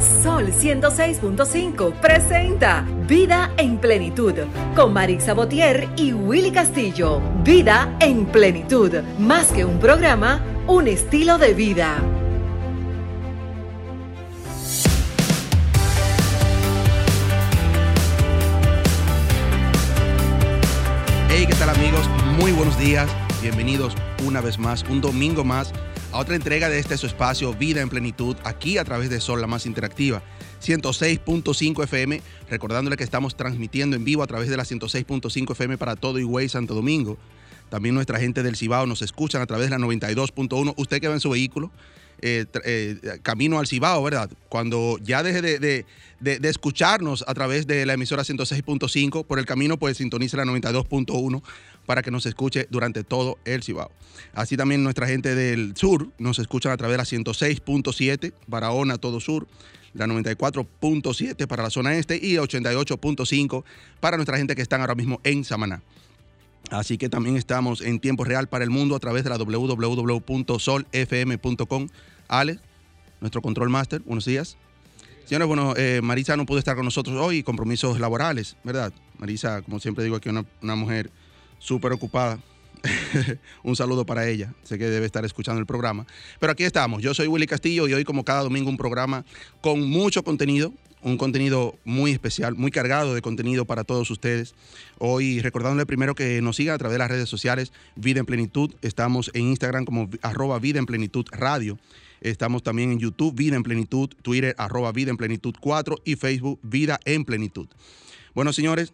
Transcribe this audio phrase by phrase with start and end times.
[0.00, 4.32] Sol 106.5 presenta Vida en Plenitud
[4.74, 7.20] con Marix Sabotier y Willy Castillo.
[7.44, 11.98] Vida en Plenitud, más que un programa, un estilo de vida.
[21.28, 22.08] Hey, ¿qué tal amigos?
[22.38, 23.10] Muy buenos días.
[23.42, 23.94] Bienvenidos
[24.26, 25.72] una vez más, un domingo más,
[26.12, 29.40] a otra entrega de este su espacio Vida en Plenitud, aquí a través de Sol,
[29.40, 30.22] la más interactiva.
[30.62, 35.96] 106.5 FM, recordándole que estamos transmitiendo en vivo a través de la 106.5 FM para
[35.96, 37.16] todo Higüey, Santo Domingo.
[37.68, 40.74] También nuestra gente del Cibao nos escuchan a través de la 92.1.
[40.76, 41.70] Usted que va en su vehículo,
[42.22, 44.30] eh, eh, camino al Cibao, ¿verdad?
[44.48, 45.84] Cuando ya deje de,
[46.48, 51.42] escucharnos a través de la emisora 106.5, por el camino pues sintonice la 92.1
[51.86, 53.90] para que nos escuche durante todo el Cibao.
[54.34, 59.20] Así también nuestra gente del sur nos escuchan a través de la 106.7, Barahona, todo
[59.20, 59.46] sur,
[59.94, 63.64] la 94.7 para la zona este y 88.5
[64.00, 65.82] para nuestra gente que están ahora mismo en Samaná.
[66.70, 70.28] Así que también estamos en tiempo real para el mundo a través de la www.solfm.com.
[72.28, 72.60] Ale,
[73.20, 74.56] nuestro control master, buenos días.
[75.24, 78.92] Señores, bueno, eh, Marisa no pudo estar con nosotros hoy, compromisos laborales, ¿verdad?
[79.18, 81.10] Marisa, como siempre digo, aquí una, una mujer
[81.58, 82.38] súper ocupada.
[83.62, 84.54] un saludo para ella.
[84.62, 86.06] Sé que debe estar escuchando el programa.
[86.38, 87.02] Pero aquí estamos.
[87.02, 89.24] Yo soy Willy Castillo y hoy, como cada domingo, un programa
[89.60, 90.72] con mucho contenido.
[91.02, 94.54] Un contenido muy especial, muy cargado de contenido para todos ustedes.
[94.98, 98.74] Hoy recordándole primero que nos sigan a través de las redes sociales Vida en Plenitud.
[98.82, 101.78] Estamos en Instagram como arroba Vida en Plenitud Radio.
[102.20, 106.60] Estamos también en YouTube Vida en Plenitud, Twitter arroba Vida en Plenitud 4 y Facebook
[106.62, 107.68] Vida en Plenitud.
[108.34, 108.92] Bueno, señores,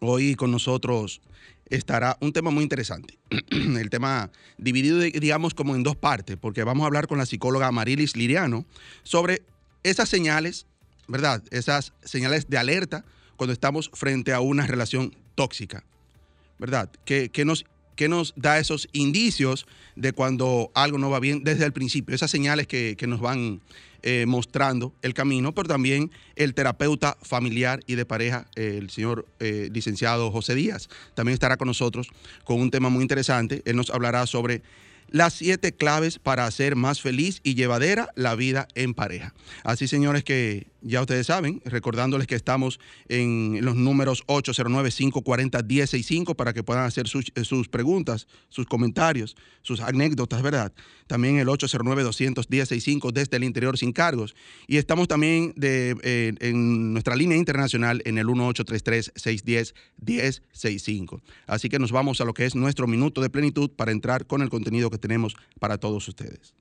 [0.00, 1.20] hoy con nosotros
[1.68, 3.18] estará un tema muy interesante.
[3.50, 7.72] El tema dividido, digamos, como en dos partes, porque vamos a hablar con la psicóloga
[7.72, 8.64] Marilis Liriano
[9.02, 9.42] sobre
[9.82, 10.66] esas señales,
[11.08, 11.42] ¿verdad?
[11.50, 13.04] Esas señales de alerta
[13.36, 15.84] cuando estamos frente a una relación tóxica,
[16.58, 16.90] ¿verdad?
[17.04, 17.64] Que, nos
[17.96, 19.66] ¿Qué nos da esos indicios
[19.96, 22.14] de cuando algo no va bien desde el principio?
[22.14, 23.60] Esas señales que, que nos van
[24.04, 29.70] eh, mostrando el camino, pero también el terapeuta familiar y de pareja, el señor eh,
[29.72, 32.08] licenciado José Díaz, también estará con nosotros
[32.44, 33.60] con un tema muy interesante.
[33.64, 34.62] Él nos hablará sobre
[35.10, 39.34] las siete claves para hacer más feliz y llevadera la vida en pareja.
[39.64, 46.62] Así, señores, que ya ustedes saben, recordándoles que estamos en los números 809-540-165 para que
[46.62, 50.72] puedan hacer sus, sus, preguntas, sus comentarios, sus anécdotas, ¿verdad?
[51.08, 54.36] También el 809-210-65 desde el interior sin cargos.
[54.66, 61.20] Y estamos también de, eh, en nuestra línea internacional en el 1833-610-1065.
[61.46, 64.42] Así que nos vamos a lo que es nuestro minuto de plenitud para entrar con
[64.42, 66.54] el contenido que tenemos para todos ustedes.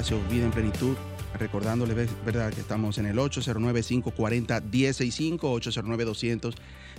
[0.04, 0.98] Espacio Vida en Plenitud,
[1.40, 1.94] recordándole,
[2.26, 5.40] ¿verdad?, que estamos en el 809-540-165,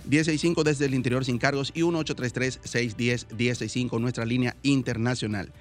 [0.09, 5.53] 809-200-165 desde el interior sin cargos y 1833-610-165, nuestra línea internacional.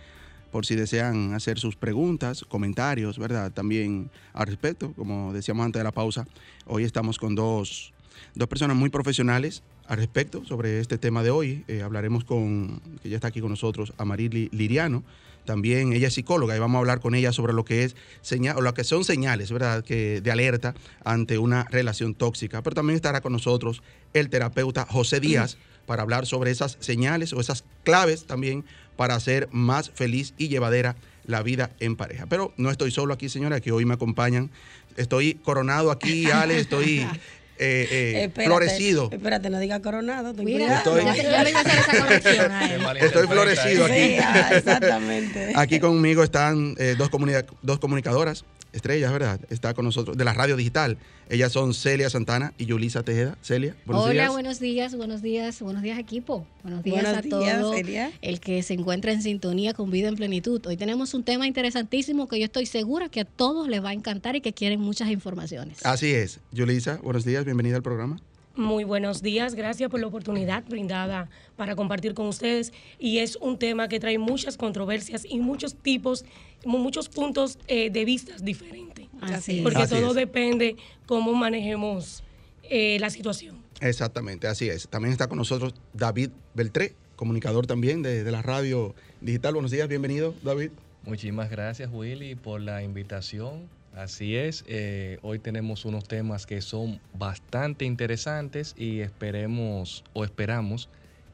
[0.50, 3.52] Por si desean hacer sus preguntas, comentarios, ¿verdad?
[3.52, 6.26] También al respecto, como decíamos antes de la pausa,
[6.64, 7.92] hoy estamos con dos,
[8.34, 11.62] dos personas muy profesionales al respecto sobre este tema de hoy.
[11.68, 15.04] Eh, hablaremos con, que ya está aquí con nosotros, Amarili Liriano
[15.44, 18.56] también ella es psicóloga y vamos a hablar con ella sobre lo que es señal,
[18.56, 19.84] o lo que son señales, ¿verdad?
[19.84, 20.74] Que de alerta
[21.04, 22.62] ante una relación tóxica.
[22.62, 23.82] Pero también estará con nosotros
[24.12, 28.64] el terapeuta José Díaz para hablar sobre esas señales o esas claves también
[28.96, 30.96] para hacer más feliz y llevadera
[31.26, 32.26] la vida en pareja.
[32.26, 34.50] Pero no estoy solo aquí, señora, que hoy me acompañan.
[34.96, 37.06] Estoy coronado aquí, Ale, estoy
[37.58, 39.08] eh, eh, Espérate, florecido.
[39.12, 40.34] Espérate, no diga coronado.
[40.34, 40.78] Mira.
[40.78, 42.82] Estoy- a hacer esa conexión a él.
[43.00, 43.94] Estoy florecido aquí.
[43.94, 45.52] Sí, ah, exactamente.
[45.54, 48.44] Aquí conmigo están eh, dos, comunica- dos comunicadoras,
[48.74, 49.40] estrellas, ¿verdad?
[49.50, 50.98] Está con nosotros de la radio digital.
[51.30, 53.38] Ellas son Celia Santana y Yulisa Tejeda.
[53.42, 54.32] Celia, buenos Hola, días.
[54.32, 56.46] buenos días, buenos días, buenos días equipo.
[56.62, 58.12] Buenos días Buenos a días, todo Celia.
[58.20, 60.64] el que se encuentra en sintonía con Vida en Plenitud.
[60.66, 63.94] Hoy tenemos un tema interesantísimo que yo estoy segura que a todos les va a
[63.94, 65.84] encantar y que quieren muchas informaciones.
[65.86, 66.40] Así es.
[66.52, 68.18] Yulisa, buenos días, bienvenida al programa.
[68.56, 72.72] Muy buenos días, gracias por la oportunidad brindada para compartir con ustedes.
[73.00, 76.24] Y es un tema que trae muchas controversias y muchos tipos,
[76.64, 79.06] mu- muchos puntos eh, de vistas diferentes.
[79.20, 79.62] Así es.
[79.64, 80.14] Porque Así todo es.
[80.14, 82.22] depende cómo manejemos
[82.62, 83.56] eh, la situación.
[83.80, 84.86] Exactamente, así es.
[84.86, 89.54] También está con nosotros David Beltré, comunicador también de, de la radio digital.
[89.54, 90.70] Buenos días, bienvenido, David.
[91.04, 93.68] Muchísimas gracias Willy por la invitación.
[93.96, 100.88] Así es, eh, hoy tenemos unos temas que son bastante interesantes y esperemos o esperamos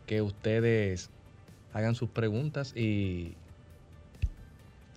[0.06, 1.08] que ustedes
[1.72, 3.32] hagan sus preguntas y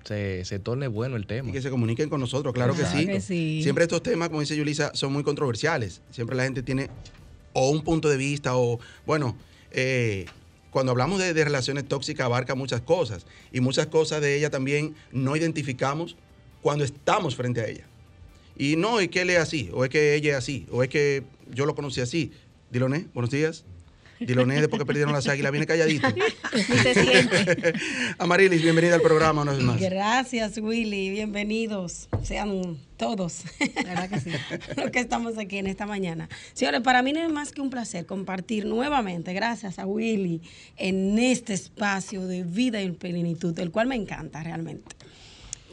[0.03, 1.49] se, se torne bueno el tema.
[1.49, 3.05] Y que se comuniquen con nosotros, claro, que, sí.
[3.05, 3.61] que sí.
[3.63, 6.01] Siempre estos temas, como dice Yulisa, son muy controversiales.
[6.11, 6.89] Siempre la gente tiene
[7.53, 9.37] o un punto de vista o, bueno,
[9.71, 10.25] eh,
[10.69, 14.95] cuando hablamos de, de relaciones tóxicas abarca muchas cosas y muchas cosas de ella también
[15.13, 16.17] no identificamos
[16.63, 17.83] cuando estamos frente a ella.
[18.57, 20.89] Y no es que él es así, o es que ella es así, o es
[20.89, 22.31] que yo lo conocí así.
[22.71, 23.65] Diloné, buenos días.
[24.19, 26.07] Diloné, después que perdieron las águilas, viene calladito.
[26.53, 27.73] Se siente.
[28.17, 29.79] Amarilis, bienvenida al programa una vez más.
[29.79, 31.09] Gracias, Willy.
[31.09, 32.07] Bienvenidos.
[32.23, 33.43] Sean todos.
[33.75, 34.31] Verdad que sí.
[34.77, 36.29] Los que estamos aquí en esta mañana.
[36.53, 40.41] Señores, para mí no es más que un placer compartir nuevamente, gracias a Willy,
[40.77, 44.95] en este espacio de vida en plenitud, el cual me encanta realmente.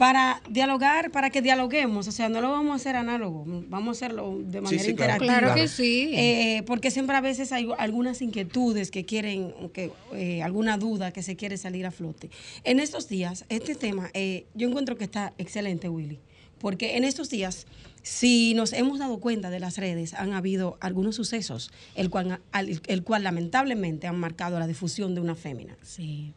[0.00, 3.90] Para dialogar, para que dialoguemos, o sea, no lo vamos a hacer análogo, vamos a
[4.06, 5.12] hacerlo de manera sí, claro.
[5.12, 5.38] interactiva.
[5.40, 6.10] Claro que sí.
[6.14, 11.22] Eh, porque siempre a veces hay algunas inquietudes que quieren, que, eh, alguna duda que
[11.22, 12.30] se quiere salir a flote.
[12.64, 16.18] En estos días, este tema, eh, yo encuentro que está excelente, Willy,
[16.58, 17.66] porque en estos días,
[18.02, 22.80] si nos hemos dado cuenta de las redes, han habido algunos sucesos, el cual, al-
[22.86, 26.32] el cual lamentablemente han marcado la difusión de una fémina Sí.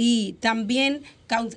[0.00, 1.02] Y también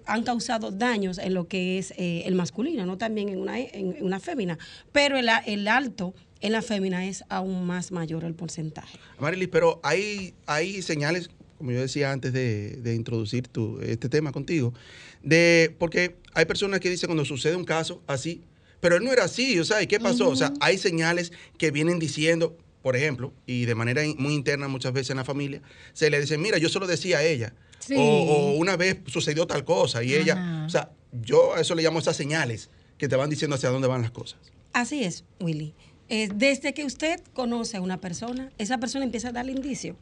[0.07, 3.97] han causado daños en lo que es eh, el masculino, no también en una, en
[4.01, 4.57] una fémina,
[4.91, 8.97] pero el, el alto en la fémina es aún más mayor el porcentaje.
[9.19, 11.29] Marilis, pero hay, hay señales,
[11.59, 14.73] como yo decía antes de, de introducir tu, este tema contigo,
[15.21, 18.41] de porque hay personas que dicen cuando sucede un caso así,
[18.79, 20.27] pero él no era así, o sea, ¿y qué pasó?
[20.27, 24.93] O sea, hay señales que vienen diciendo, por ejemplo, y de manera muy interna muchas
[24.93, 25.61] veces en la familia,
[25.93, 27.53] se le dice, mira, yo solo decía a ella,
[27.85, 27.95] Sí.
[27.97, 31.83] o, o una vez sucedió tal cosa, y ella, o sea, yo a eso le
[31.83, 34.39] llamo esas señales que te van diciendo hacia dónde van las cosas.
[34.73, 35.73] Así es, Willy.
[36.09, 39.95] Eh, desde que usted conoce a una persona, esa persona empieza a darle indicio.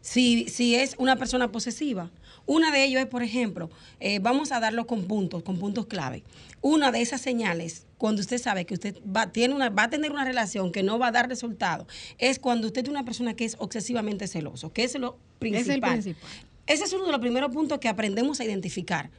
[0.00, 2.10] Si, si es una persona posesiva,
[2.46, 6.24] una de ellos es, por ejemplo, eh, vamos a darlo con puntos, con puntos clave.
[6.60, 10.10] Una de esas señales, cuando usted sabe que usted va, tiene una, va a tener
[10.10, 11.86] una relación que no va a dar resultado,
[12.18, 15.68] es cuando usted es una persona que es excesivamente celoso, que es lo Ese es
[15.68, 16.28] el principal.
[16.66, 19.10] Ese es uno de los primeros puntos que aprendemos a identificar.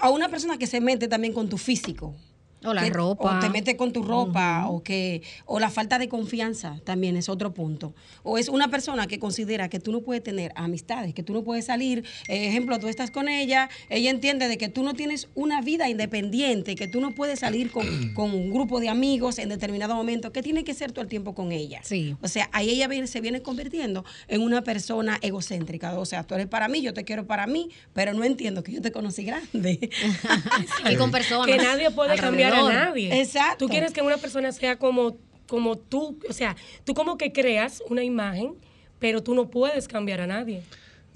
[0.00, 2.14] A una persona que se mete también con tu físico.
[2.64, 3.36] O la que- ropa.
[3.38, 7.28] O te mete con tu ropa, o que, o la falta de confianza también es
[7.28, 7.94] otro punto.
[8.22, 11.42] O es una persona que considera que tú no puedes tener amistades, que tú no
[11.44, 12.04] puedes salir.
[12.28, 15.88] Eh, ejemplo, tú estás con ella, ella entiende de que tú no tienes una vida
[15.88, 20.32] independiente, que tú no puedes salir con, con un grupo de amigos en determinado momento,
[20.32, 21.80] que tiene que ser todo el tiempo con ella.
[21.82, 22.16] Sí.
[22.22, 25.98] O sea, ahí ella viene- se viene convirtiendo en una persona egocéntrica.
[25.98, 28.72] O sea, tú eres para mí, yo te quiero para mí, pero no entiendo que
[28.72, 29.90] yo te conocí grande.
[30.90, 31.46] Y con personas.
[31.46, 32.86] Que nadie puede cambiar a alrededor.
[32.88, 33.20] nadie.
[33.20, 33.64] Exacto.
[33.66, 35.16] Tú quieres que una persona sea como,
[35.48, 38.54] como tú, o sea, tú como que creas una imagen,
[38.98, 40.62] pero tú no puedes cambiar a nadie.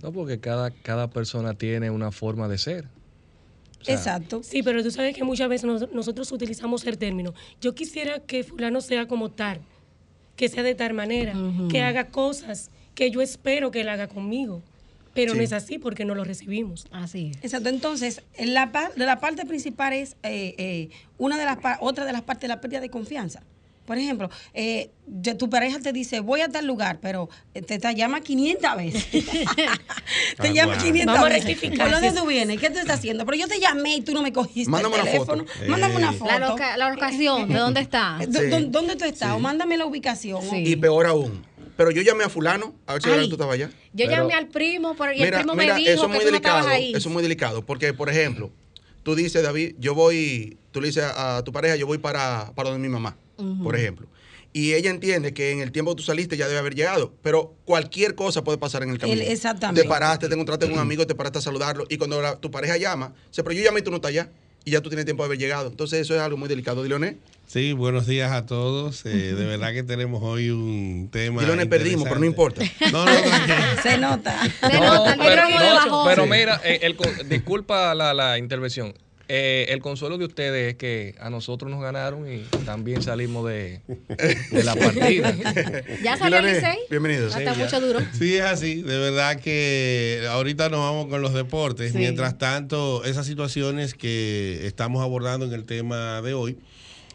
[0.03, 2.87] No, porque cada, cada persona tiene una forma de ser.
[3.81, 4.43] O sea, Exacto.
[4.43, 7.33] Sí, pero tú sabes que muchas veces nos- nosotros utilizamos el término.
[7.61, 9.61] Yo quisiera que fulano sea como tal,
[10.37, 11.35] que sea de tal manera,
[11.71, 14.63] que haga cosas que yo espero que él haga conmigo.
[15.15, 15.45] Pero no Sí.
[15.45, 16.87] es así porque no lo recibimos.
[16.93, 17.37] Así es.
[17.43, 17.69] Exacto.
[17.69, 20.89] Entonces, en la, la parte principal es eh, eh,
[21.19, 23.43] una de las pa- otra de las partes de la pérdida de confianza.
[23.87, 24.91] Por ejemplo, eh,
[25.39, 29.07] tu pareja te dice, voy a tal lugar, pero eh, te, te llama 500 veces.
[30.41, 30.83] te Ah, llama wow.
[30.85, 31.71] 500 Vamos veces.
[31.79, 32.61] ¿Por dónde tú vienes?
[32.61, 33.25] ¿Qué tú estás haciendo?
[33.25, 35.45] Pero yo te llamé y tú no me cogiste Mándame el una teléfono.
[35.47, 35.71] foto.
[35.71, 36.17] Mándame una Eh.
[36.17, 36.31] foto.
[36.31, 38.19] La, loca- la locación, ¿de dónde está?
[38.21, 38.47] Eh, ¿dó- Sí.
[38.49, 39.31] dó- ¿Dónde tú estás?
[39.31, 39.35] Sí.
[39.37, 40.43] O mándame la ubicación.
[40.43, 40.57] Sí.
[40.67, 41.43] Y peor aún,
[41.79, 43.21] pero yo llamé a fulano, a ver si Ay.
[43.21, 43.71] que tú estabas allá.
[43.93, 46.19] Yo Pero- llamé al primo pero- y el primo me dijo eso que es muy
[46.19, 46.59] tú no delicado.
[46.59, 46.91] estabas ahí.
[46.91, 47.65] Eso es muy delicado.
[47.65, 48.51] Porque, por ejemplo,
[49.05, 52.51] tú dices, David, yo voy, tú le dices a, a tu pareja, yo voy para,
[52.57, 53.17] para donde mi mamá,
[53.63, 54.09] por ejemplo.
[54.53, 57.55] y ella entiende que en el tiempo que tú saliste ya debe haber llegado, pero
[57.65, 59.23] cualquier cosa puede pasar en el camino.
[59.23, 59.83] El- exactamente.
[59.83, 62.51] Te paraste, te encontraste con un amigo, te paraste a saludarlo y cuando la- tu
[62.51, 64.31] pareja llama, dice, pero yo llamé y tú no estás allá
[64.65, 65.69] y ya tú tienes tiempo de haber llegado.
[65.69, 66.83] Entonces eso es algo muy delicado.
[66.83, 69.07] Diloné, Sí, buenos días a todos.
[69.07, 71.41] Eh, de verdad que tenemos hoy un tema.
[71.41, 72.63] Diloné perdimos, pero no importa.
[72.93, 73.57] No, no, tranquilo.
[73.83, 74.39] Se nota.
[74.61, 78.93] Se No, nota pero, no no, pero mira, eh, el con- disculpa la, la intervención.
[79.31, 83.83] Eh, el consuelo de ustedes es que a nosotros nos ganaron y también salimos de,
[84.51, 85.35] de la partida.
[86.03, 86.79] Ya salió Licey.
[86.89, 87.35] bienvenidos.
[87.37, 88.01] Hasta Sí, mucho duro.
[88.19, 88.81] Sí, es así.
[88.81, 91.93] De verdad que ahorita nos vamos con los deportes.
[91.93, 91.99] Sí.
[91.99, 96.59] Mientras tanto, esas situaciones que estamos abordando en el tema de hoy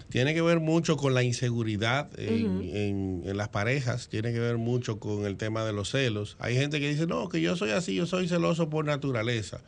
[0.10, 4.58] tiene que ver mucho con la inseguridad en, en- en las parejas, tiene que ver
[4.58, 6.38] mucho con el tema de los celos.
[6.40, 9.62] Hay gente que dice, no, que yo soy así, yo soy celoso por naturaleza.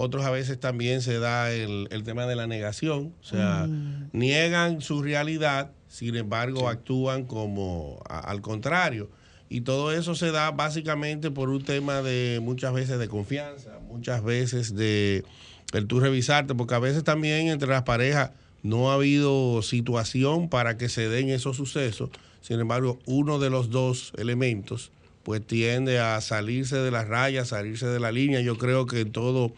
[0.00, 3.66] Otros a veces también se da el, el tema de la negación, o sea,
[4.12, 9.10] niegan su realidad, sin embargo actúan como a- al contrario.
[9.50, 14.22] Y todo eso se da básicamente por un tema de muchas veces de confianza, muchas
[14.22, 15.24] veces de
[15.72, 18.30] el tú revisarte, porque a veces también entre las parejas
[18.62, 22.10] no ha habido situación para que se den esos sucesos.
[22.40, 24.92] Sin embargo, uno de los dos elementos
[25.24, 28.40] pues tiende a salirse de las rayas, salirse de la línea.
[28.40, 29.52] Yo creo que en todo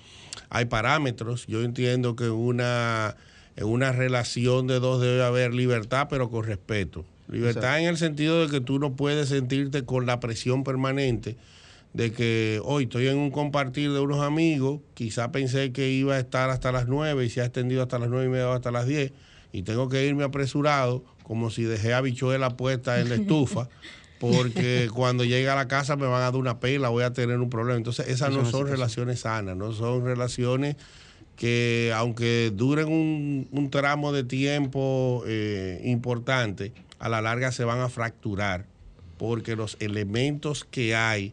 [0.51, 1.47] hay parámetros.
[1.47, 3.17] Yo entiendo que una,
[3.57, 7.05] en una relación de dos debe haber libertad, pero con respeto.
[7.29, 11.37] Libertad en el sentido de que tú no puedes sentirte con la presión permanente
[11.93, 16.21] de que hoy estoy en un compartir de unos amigos, quizá pensé que iba a
[16.21, 18.71] estar hasta las 9 y se ha extendido hasta las 9 y media o hasta
[18.71, 19.13] las 10
[19.53, 23.69] y tengo que irme apresurado como si dejé habichuela puesta en la estufa
[24.21, 27.41] porque cuando llegue a la casa me van a dar una pela, voy a tener
[27.41, 27.77] un problema.
[27.77, 30.77] Entonces esas no son relaciones sanas, no son relaciones
[31.35, 37.81] que aunque duren un, un tramo de tiempo eh, importante, a la larga se van
[37.81, 38.67] a fracturar
[39.17, 41.33] porque los elementos que hay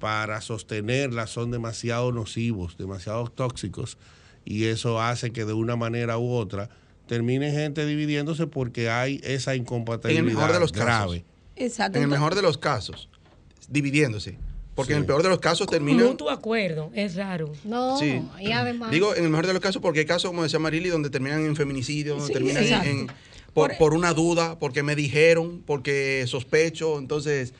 [0.00, 3.98] para sostenerlas son demasiado nocivos, demasiado tóxicos
[4.46, 6.70] y eso hace que de una manera u otra
[7.06, 11.22] termine gente dividiéndose porque hay esa incompatibilidad En el mejor de los casos.
[11.56, 11.98] Exacto.
[11.98, 13.08] En el mejor de los casos,
[13.68, 14.36] dividiéndose.
[14.74, 16.04] Porque en el peor de los casos Un terminan...
[16.06, 17.52] mutuo acuerdo, es raro.
[17.62, 18.20] No, Sí.
[18.40, 18.90] y además.
[18.90, 21.44] Digo, en el mejor de los casos, porque hay casos, como decía Marily, donde terminan
[21.44, 22.90] en feminicidio, donde Sí, terminan en- exacto.
[22.90, 26.98] en, por, Por- por una duda, porque me dijeron, porque sospecho.
[26.98, 27.54] Entonces,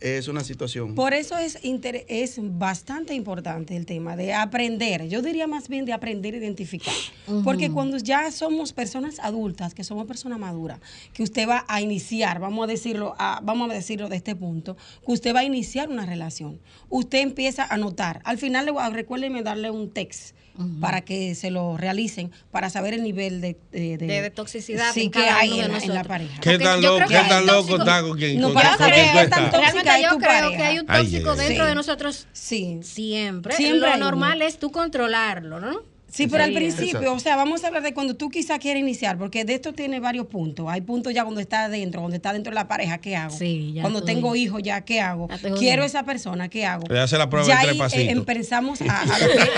[0.00, 0.94] es una situación.
[0.94, 5.08] Por eso es, inter- es bastante importante el tema de aprender.
[5.08, 6.94] Yo diría más bien de aprender a identificar.
[7.44, 10.80] Porque cuando ya somos personas adultas, que somos personas maduras,
[11.12, 14.76] que usted va a iniciar, vamos a decirlo, a- vamos a decirlo de este punto,
[15.04, 16.60] que usted va a iniciar una relación.
[16.88, 18.20] Usted empieza a notar.
[18.24, 20.34] Al final, le voy a- recuérdeme darle un text
[20.80, 25.04] para que se lo realicen, para saber el nivel de, de, De- de toxicidad sí,
[25.04, 26.06] en que hay uno en, la- en la nosotros.
[26.08, 26.40] pareja.
[26.40, 28.78] ¿Qué tan yo loco, qué que tan loco está con quien, No, con, para con
[28.78, 28.88] tan
[29.96, 30.56] es yo creo pareja.
[30.56, 31.68] que hay un tóxico ay, dentro Sí.
[31.68, 32.78] de nosotros Sí.
[32.82, 33.56] siempre.
[33.56, 34.04] Siempre Lo uno.
[34.04, 35.82] normal es tú controlarlo, ¿no?
[36.10, 37.12] Sí, pero al principio, Exacto.
[37.12, 40.00] o sea, vamos a hablar de cuando tú quizás quieres iniciar, porque de esto tiene
[40.00, 40.66] varios puntos.
[40.68, 43.36] Hay puntos ya cuando está adentro, cuando está dentro de la pareja, ¿qué hago?
[43.36, 45.28] Sí, ya cuando tengo hijos, ya, ¿qué hago?
[45.28, 46.84] Ya Quiero esa persona, ¿qué hago?
[46.88, 49.50] Le hace la prueba ya ahí, eh, empezamos a, a lo que...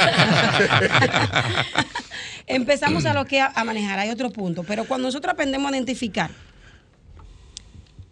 [2.54, 3.98] empezamos a lo que a, a manejar.
[3.98, 6.30] Hay otro punto, pero cuando nosotros aprendemos a identificar,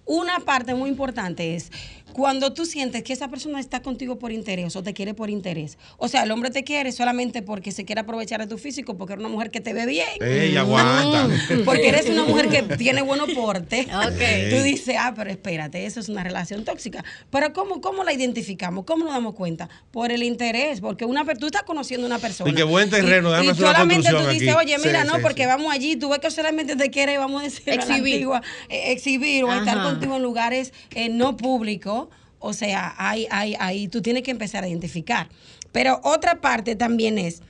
[0.07, 1.71] una parte muy importante es
[2.13, 5.79] cuando tú sientes que esa persona está contigo por interés o te quiere por interés.
[5.99, 9.15] O sea, el hombre te quiere solamente porque se quiere aprovechar de tu físico, porque
[9.15, 10.07] eres una mujer que te ve bien.
[10.21, 11.29] Ella aguanta.
[11.65, 13.87] Porque eres una mujer que tiene buen porte.
[14.11, 14.51] Ok.
[14.51, 17.05] Tú dices, ah, pero espérate, eso es una relación tóxica.
[17.31, 18.85] Pero ¿cómo, cómo la identificamos?
[18.85, 19.69] ¿Cómo nos damos cuenta?
[19.91, 22.51] Por el interés, porque una tú estás conociendo a una persona.
[22.51, 24.67] Y que buen terreno, Y- y solamente tú dices, aquí.
[24.67, 25.47] oye, mira, Sí, no, sí, porque sí.
[25.49, 28.27] vamos allí, tú ves que solamente te quiere, vamos a decir, Exhibir.
[28.69, 32.00] exhibir o estar contigo en lugares eh, no públicos.
[32.41, 35.29] O sea, ahí, ahí, ahí tú tienes que empezar a identificar.
[35.71, 37.43] Pero otra parte también es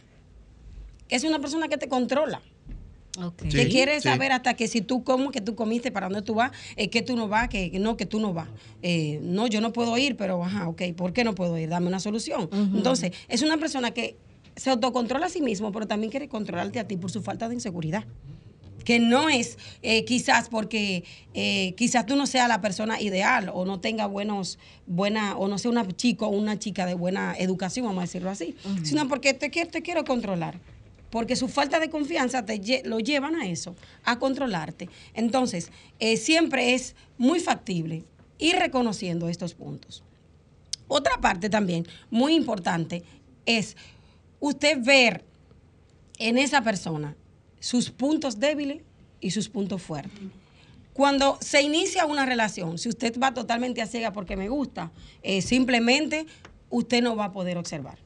[1.08, 2.42] que es una persona que te controla
[3.18, 3.42] Ok.
[3.42, 3.48] Sí.
[3.48, 4.08] que quiere sí.
[4.08, 7.02] saber hasta que si tú como que tú comiste, para dónde tú vas, eh, que
[7.02, 8.48] tú no vas, que, que no, que tú no vas.
[8.82, 11.68] Eh, no, yo no puedo ir, pero ajá, ok, ¿por qué no puedo ir?
[11.68, 12.48] Dame una solución.
[12.52, 14.16] Entonces, es una persona que
[14.56, 17.54] se autocontrola a sí mismo, pero también quiere controlarte a ti por su falta de
[17.54, 18.04] inseguridad.
[18.84, 23.64] Que no es eh, quizás porque eh, quizás tú no seas la persona ideal o
[23.64, 27.86] no tenga buenos, buena, o no sea una chico o una chica de buena educación,
[27.86, 30.58] vamos a decirlo así, sino porque te, quiero- te quiero controlar
[31.10, 34.88] porque su falta de confianza te lo llevan a eso, a controlarte.
[35.12, 38.04] Entonces, eh, siempre es muy factible
[38.38, 40.04] ir reconociendo estos puntos.
[40.86, 43.02] Otra parte también muy importante
[43.44, 43.76] es
[44.38, 45.24] usted ver
[46.18, 47.16] en esa persona
[47.60, 48.82] sus puntos débiles
[49.20, 50.20] y sus puntos fuertes.
[50.92, 54.90] cuando se inicia una relación, si usted va totalmente a ciega porque me gusta,
[55.22, 56.26] eh, simplemente
[56.68, 57.98] usted no va a poder observar.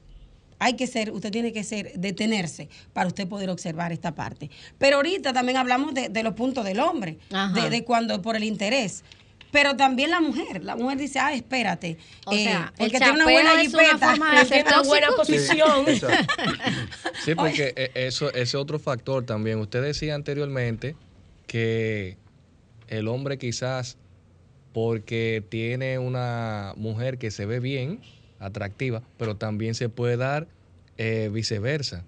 [0.60, 4.50] Hay que ser, usted tiene que ser, detenerse para usted poder observar esta parte.
[4.78, 7.18] Pero ahorita también hablamos de, de los puntos del hombre,
[7.70, 9.02] de cuando por el interés.
[9.54, 11.96] Pero también la mujer, la mujer dice, ah, espérate,
[12.26, 14.10] O eh, sea, el porque tiene una buena es una jipeta.
[14.10, 15.86] forma de ser Tiene una buena posición.
[17.24, 19.60] Sí, porque eh, eso, ese otro factor también.
[19.60, 20.96] Usted decía anteriormente
[21.46, 22.16] que
[22.88, 23.96] el hombre quizás
[24.72, 28.00] porque tiene una mujer que se ve bien,
[28.40, 30.48] atractiva, pero también se puede dar
[30.98, 32.02] eh, viceversa.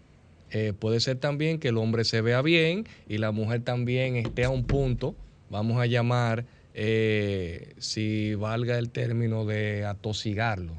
[0.50, 4.42] Eh, puede ser también que el hombre se vea bien y la mujer también esté
[4.42, 5.14] a un punto,
[5.48, 6.44] vamos a llamar,
[6.78, 10.74] eh, si valga el término de atosigarlo.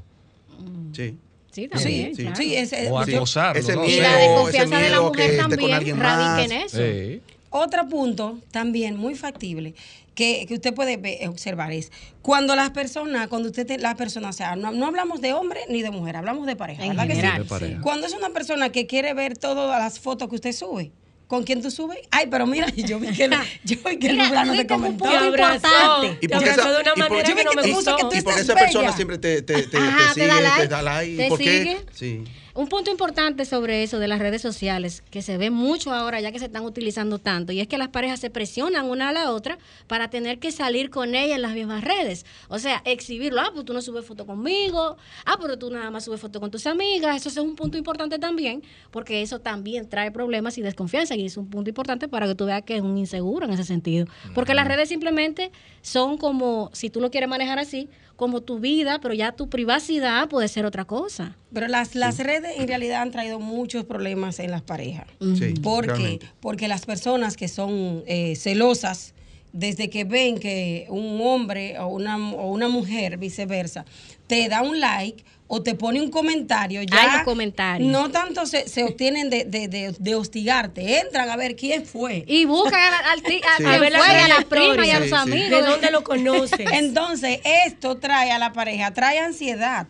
[0.93, 1.17] Sí.
[1.51, 2.15] Sí, también.
[2.15, 2.35] sí, claro.
[2.37, 3.59] Sí, ese- O acosarlo.
[3.59, 6.77] ese no Y la desconfianza de la mujer también radica en eso.
[6.77, 7.21] Sí.
[7.49, 9.73] Otro punto también muy factible
[10.13, 14.37] que, que usted puede observar es cuando las personas, cuando usted, te- las personas, o
[14.37, 17.15] sea, no, no hablamos de hombre ni de mujer, hablamos de pareja, En ¿verdad que
[17.15, 17.21] sí?
[17.21, 17.81] general, De pareja.
[17.81, 20.91] Cuando es una persona que quiere ver todas las fotos que usted sube,
[21.27, 21.99] ¿con quién tú subes?
[22.11, 23.29] Ay, pero mira, yo vi que,
[23.63, 25.03] yo vi que el Mira, fulano te un comentó.
[25.09, 26.17] Te abrazó, importante.
[26.21, 27.95] Y porque abrazó esa- de una y por- manera Yo que no me gustó.
[27.97, 30.41] que tú Y porque esa persona siempre te, te, te, te Ajá, te sigue, da
[30.41, 30.61] like.
[30.61, 31.11] te da like.
[31.11, 31.59] ¿Y Te por qué?
[31.63, 31.77] sigue.
[31.93, 32.23] Sí.
[32.57, 36.31] Un punto importante sobre eso de las redes sociales, que se ve mucho ahora ya
[36.31, 39.31] que se están utilizando tanto, y es que las parejas se presionan una a la
[39.31, 42.25] otra para tener que salir con ella en las mismas redes.
[42.47, 43.41] O sea, exhibirlo.
[43.41, 44.97] Ah, pues tú no subes foto conmigo.
[45.23, 47.17] Ah, pero tú nada más subes foto con tus amigas.
[47.17, 51.37] Eso es un punto importante también, porque eso también trae problemas y desconfianza, y es
[51.37, 54.07] un punto importante para que tú veas que es un inseguro en ese sentido.
[54.33, 55.51] Porque las redes simplemente
[55.83, 57.87] son como, si tú lo quieres manejar así,
[58.17, 61.37] como tu vida, pero ya tu privacidad puede ser otra cosa.
[61.53, 65.07] Pero las, las redes en realidad han traído muchos problemas en las parejas.
[65.19, 65.93] Sí, ¿Por qué?
[65.93, 66.25] realmente.
[66.41, 69.13] Porque las personas que son eh, celosas,
[69.53, 73.85] desde que ven que un hombre o una, o una mujer, viceversa,
[74.25, 77.89] te da un like o te pone un comentario, ya Ay, los comentarios.
[77.89, 82.25] no tanto se, se obtienen de, de, de- de hostigarte, entran a ver quién fue.
[82.27, 83.41] Y buscan al, al, a, Sí.
[83.65, 84.71] a A ver la fue, a la trayectoria.
[84.71, 85.15] prima y a los sí.
[85.15, 85.49] amigos.
[85.49, 86.69] ¿De dónde lo conoces?
[86.73, 89.87] Entonces, esto trae a la pareja, trae ansiedad.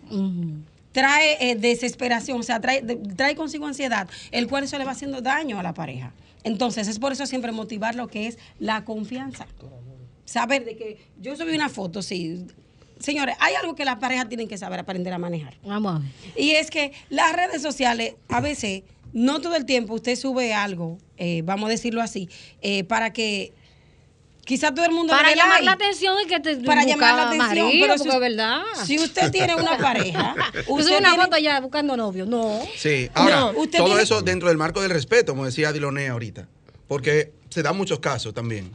[0.92, 4.92] Trae eh, desesperación, o sea, trae, de- trae consigo ansiedad, el cual eso le va
[4.92, 6.14] haciendo daño a la pareja.
[6.44, 9.46] Entonces, es por eso siempre motivar lo que es la confianza.
[10.26, 12.46] Saber de que yo subí una foto, sí.
[13.00, 15.56] Señores, hay algo que las parejas tienen que saber aprender a manejar.
[15.64, 16.10] Vamos a ver.
[16.36, 18.84] Y es que las redes sociales, a veces,
[19.14, 22.30] no todo el tiempo usted sube algo, eh, vamos a decirlo así,
[22.62, 23.54] eh, para que
[24.46, 27.16] quizás todo el mundo le Para llamar like la atención y que te para llamar
[27.16, 27.48] la atención.
[27.66, 28.62] marido, pero si, es verdad.
[28.86, 30.36] si usted tiene una pareja,
[30.68, 32.26] usted una tiene- foto ya buscando novio.
[32.26, 32.62] No.
[32.78, 36.12] Sí, ahora, No, usted todo tiene- eso dentro del marco del respeto, como decía Dilonea
[36.14, 36.48] ahorita,
[36.88, 38.72] porque se dan muchos casos también.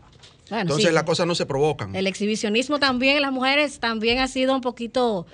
[0.53, 0.95] Bueno, Entonces sí.
[0.95, 1.97] las cosas no se provocan.
[1.97, 5.27] El exhibicionismo también, las mujeres también ha sido un poquito...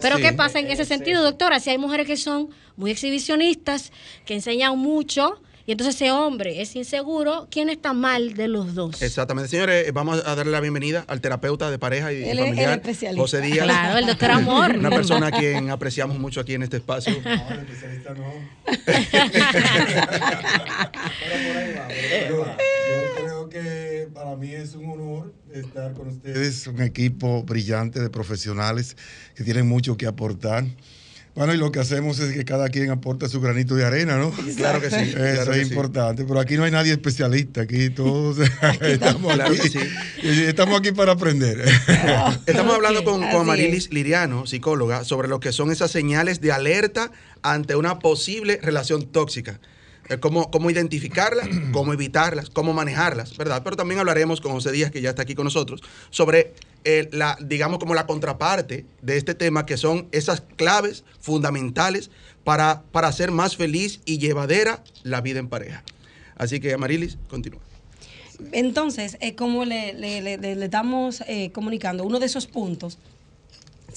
[0.00, 0.22] Pero Sí.
[0.22, 1.60] ¿qué pasa en ese sentido, doctora?
[1.60, 3.92] Si hay mujeres que son muy exhibicionistas,
[4.24, 9.02] que enseñan mucho, y entonces ese hombre es inseguro, ¿quién está mal de los dos?
[9.02, 9.50] Exactamente.
[9.50, 12.72] Señores, eh, vamos a darle la bienvenida al terapeuta de pareja y Él es- familiar,
[12.72, 13.20] el especialista.
[13.20, 13.64] José Díaz.
[13.66, 14.76] Claro, el doctor Amor.
[14.78, 17.12] Una persona a quien apreciamos mucho aquí en este espacio.
[17.22, 18.32] No, el especialista no.
[18.86, 18.98] Pero
[21.48, 22.56] por ahí va, por ahí va.
[22.88, 28.08] Yo creo que para mí es un honor estar con ustedes, un equipo brillante de
[28.08, 28.96] profesionales
[29.34, 30.64] que tienen mucho que aportar.
[31.38, 34.32] Bueno, y lo que hacemos es que cada quien aporta su granito de arena, ¿no?
[34.56, 35.72] Claro que sí, Eso claro es sí.
[35.72, 38.38] importante, pero aquí no hay nadie especialista, aquí todos
[38.80, 39.78] estamos, Claro aquí, que sí.
[40.46, 41.60] estamos aquí para aprender.
[42.46, 43.46] Estamos hablando con, con.
[43.46, 49.06] Marilis Liriano, psicóloga, sobre lo que son esas señales de alerta ante una posible relación
[49.06, 49.60] tóxica.
[50.08, 53.62] Eh, Cómo, cómo identificarlas, cómo evitarlas, cómo manejarlas, ¿verdad?
[53.62, 57.36] Pero también hablaremos con José Díaz, que ya está aquí con nosotros, sobre eh, la,
[57.40, 62.10] digamos, como la contraparte de este tema, que son esas claves fundamentales
[62.44, 65.84] para, para hacer más feliz y llevadera la vida en pareja.
[66.36, 67.60] Así que, Marilis, continúa.
[68.52, 72.98] Entonces, eh, como le, le- le- le- le estamos eh, comunicando, uno de esos puntos,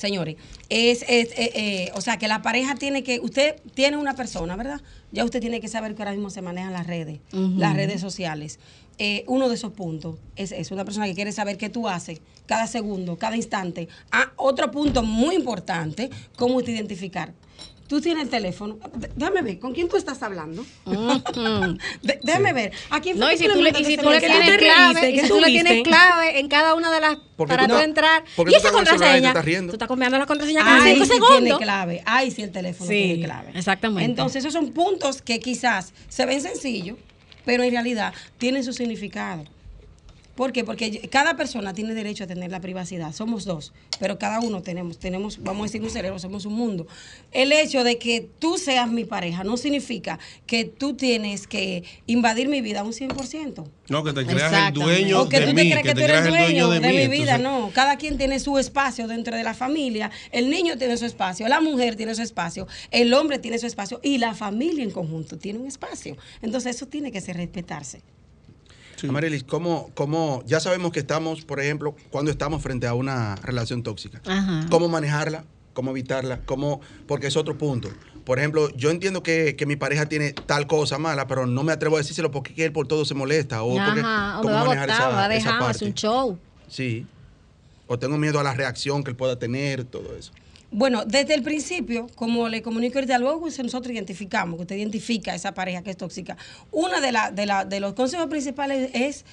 [0.01, 0.35] señores,
[0.69, 4.55] es, es, eh, eh, o sea, que la pareja tiene que, usted tiene una persona,
[4.55, 4.81] ¿verdad?
[5.11, 8.59] Ya usted tiene que saber que ahora mismo se manejan las redes, las redes sociales.
[8.97, 12.21] Eh, uno de esos puntos es, es una persona que quiere saber qué tú haces
[12.45, 13.87] cada segundo, cada instante.
[14.11, 17.33] Ah, otro punto muy importante, cómo usted identificar.
[17.91, 18.79] Tú tienes el teléfono.
[19.17, 20.65] Déjame ver, ¿con quién tú estás hablando?
[22.23, 22.71] Déjame ver.
[22.89, 25.21] ¿A quién fue No, y si le tú le, si tú tienes clave, y ¿Qué
[25.23, 28.23] si tú le tienes clave en cada una de las Porque para tú entrar.
[28.37, 29.33] porque Y esa contraseña.
[29.33, 31.37] Tú estás cambiando la contraseña cada Ay, cinco sí segundos.
[31.41, 32.01] tiene clave.
[32.05, 33.51] Ay, sí, el teléfono Sí, tiene clave.
[33.55, 34.09] exactamente.
[34.09, 36.97] Entonces, esos son puntos que quizás se ven sencillos,
[37.43, 39.43] pero en realidad tienen su significado.
[40.35, 40.63] ¿Por qué?
[40.63, 43.13] Porque cada persona tiene derecho a tener la privacidad.
[43.13, 46.87] Somos dos, pero cada uno tenemos, tenemos, vamos a decir un cerebro, somos un mundo.
[47.31, 52.47] El hecho de que tú seas mi pareja no significa que tú tienes que invadir
[52.47, 53.65] mi vida un 100%.
[53.89, 55.99] No, que te creas el dueño O que de tú mí, te crees que tú
[55.99, 57.71] eres creas el dueño dueño de, de mí, mi vida, entonces- no.
[57.73, 60.11] Cada quien tiene su espacio dentro de la familia.
[60.31, 63.99] El niño tiene su espacio, la mujer tiene su espacio, el hombre tiene su espacio
[64.01, 66.15] y la familia en conjunto tiene un espacio.
[66.41, 68.01] Entonces eso tiene que ser respetarse.
[69.09, 73.83] Amarilis, ¿cómo, cómo, ya sabemos que estamos, por ejemplo, cuando estamos frente a una relación
[73.83, 74.65] tóxica, Ajá.
[74.69, 77.89] cómo manejarla, cómo evitarla, cómo, porque es otro punto.
[78.25, 81.71] Por ejemplo, yo entiendo que, que mi pareja tiene tal cosa mala, pero no me
[81.73, 83.63] atrevo a decírselo porque él por todo se molesta.
[83.63, 85.85] O porque, Ajá, o me ¿cómo a manejar esa- va esa parte?
[85.85, 86.37] un show.
[86.67, 87.07] Sí.
[87.87, 90.31] O tengo miedo a la reacción que él pueda tener, todo eso.
[90.71, 95.33] Bueno, desde el principio, como le comunico ahorita, luego que nosotros identificamos, que usted identifica
[95.33, 96.37] a esa pareja que es tóxica,
[96.71, 99.25] una de, la, de, la, de los consejos principales es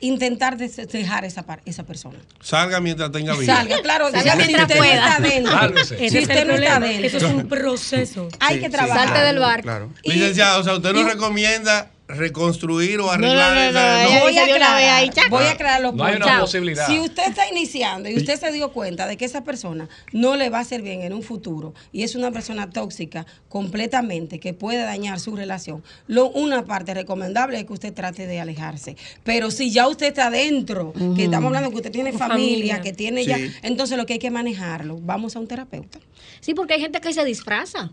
[0.00, 2.18] intentar dejar esa, par- esa persona.
[2.42, 3.56] Salga mientras tenga vida.
[3.56, 4.94] Salga, claro, Salga si mientras usted no pueda.
[4.94, 6.10] está Sálvese.
[6.10, 8.28] si usted no está Eso es un proceso.
[8.38, 9.08] hay Sí, que trabajar.
[9.08, 9.62] Salte del barco.
[9.62, 9.92] Claro.
[10.04, 15.44] Licenciado, o sea, usted no y- recomienda reconstruir o arreglar no, Voy a aclarar, voy
[15.44, 16.26] a aclarar los No hay puntos.
[16.26, 16.44] una Chao.
[16.44, 16.86] posibilidad.
[16.86, 20.48] Si usted está iniciando y usted se dio cuenta de que esa persona no le
[20.50, 24.82] va a hacer bien en un futuro y es una persona tóxica completamente que puede
[24.82, 28.96] dañar su relación, lo, una parte recomendable es que usted trate de alejarse.
[29.24, 32.80] Pero si ya usted está adentro, que estamos hablando que usted tiene familia, familia.
[32.82, 33.28] que tiene Sí.
[33.30, 34.98] ya, entonces lo que hay que manejarlo.
[35.00, 35.98] Vamos a un terapeuta.
[36.40, 37.90] Sí, porque hay gente que se disfraza.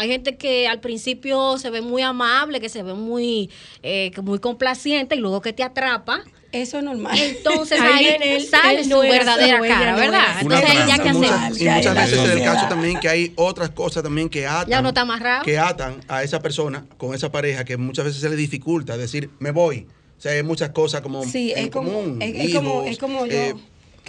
[0.00, 3.50] Hay gente que al principio se ve muy amable, que se ve muy,
[3.82, 6.22] eh, muy complaciente y luego que te atrapa.
[6.52, 7.16] Eso es normal.
[7.18, 10.24] Entonces Ahí sale él su no verdadera cara, ¿verdad?
[10.44, 11.02] Una Entonces ahí ya tranza.
[11.04, 11.62] que muchas, hacer.
[11.62, 14.68] y muchas veces es el caso también que hay otras cosas también que atan.
[14.70, 15.44] Ya no está amarrado.
[15.44, 19.28] Que atan a esa persona con esa pareja que muchas veces se le dificulta decir,
[19.38, 19.86] me voy.
[20.18, 22.20] O sea, hay muchas cosas como Sí, en es como, común.
[22.22, 23.54] es, es como, es como yo, eh,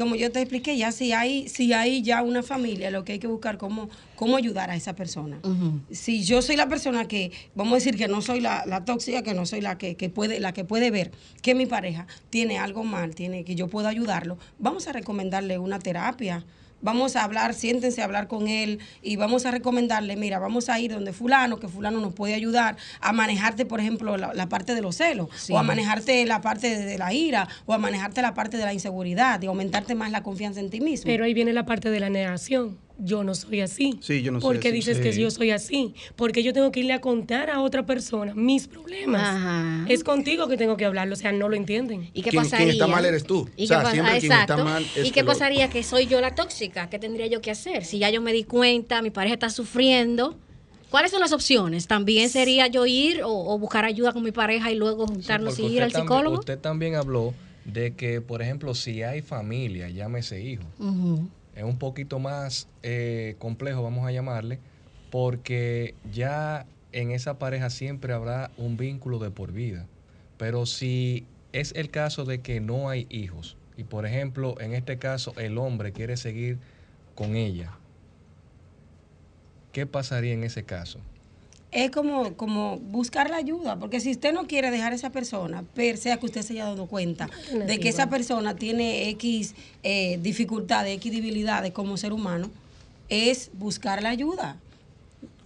[0.02, 3.20] como yo te expliqué ya, si hay, si hay ya una familia, lo que hay
[3.20, 5.40] que buscar cómo, cómo ayudar a esa persona.
[5.92, 9.22] Si yo soy la persona que, vamos a decir que no soy la, la tóxica,
[9.22, 11.12] que no soy la que, que puede, la que puede ver
[11.44, 15.78] que mi pareja tiene algo mal, tiene que yo puedo ayudarlo, vamos a recomendarle una
[15.78, 16.44] terapia.
[16.82, 20.80] Vamos a hablar, siéntense a hablar con él y vamos a recomendarle, mira, vamos a
[20.80, 24.74] ir donde fulano, que fulano nos puede ayudar a manejarte, por ejemplo, la, la parte
[24.76, 25.54] de los celos, Sí.
[25.54, 28.65] o a manejarte la parte de, de la ira, o a manejarte la parte de
[28.65, 31.06] la inseguridad y aumentarte más la confianza en ti mismo.
[31.06, 32.78] Pero ahí viene la parte de la negación.
[33.04, 33.98] Yo no soy así.
[34.02, 35.04] Sí, yo no soy ¿Por qué así, dices sí.
[35.04, 35.96] que yo soy así?
[36.16, 39.22] Porque yo tengo que irle a contar a otra persona mis problemas.
[39.22, 39.86] Ajá.
[39.90, 42.10] Es contigo que tengo que hablarlo, o sea, no lo entienden.
[42.14, 42.66] ¿Y qué pasaría?
[42.68, 43.50] quien está mal eres tú.
[43.58, 46.06] ¿Y O sea, qué pasa- siempre quien está mal es ¿Y qué pasaría que soy
[46.06, 46.90] yo la tóxica?
[46.90, 47.86] ¿Qué tendría yo que hacer?
[47.86, 50.38] Si ya yo me di cuenta, mi pareja está sufriendo.
[50.92, 51.88] ¿Cuáles son las opciones?
[51.88, 55.72] ¿También sería yo ir o, o buscar ayuda con mi pareja y luego juntarnos Porque
[55.72, 56.40] y ir al también- psicólogo?
[56.40, 57.34] usted también habló
[57.66, 61.30] de que, por ejemplo, si hay familia, llámese hijo, Ujú.
[61.56, 64.60] Es un poquito más eh, complejo, vamos a llamarle,
[65.10, 69.86] porque ya en esa pareja siempre habrá un vínculo de por vida.
[70.38, 74.98] Pero si es el caso de que no hay hijos, y por ejemplo, en este
[74.98, 76.58] caso el hombre quiere seguir
[77.16, 77.72] con ella,
[79.72, 81.00] ¿qué pasaría en ese caso?
[81.72, 85.64] Es como, como buscar la ayuda, porque si usted no quiere dejar a esa persona,
[85.74, 87.30] per sea que usted se haya dado cuenta
[87.66, 92.50] de que esa persona tiene X eh, dificultades, X debilidades como ser humano,
[93.08, 94.58] es buscar la ayuda.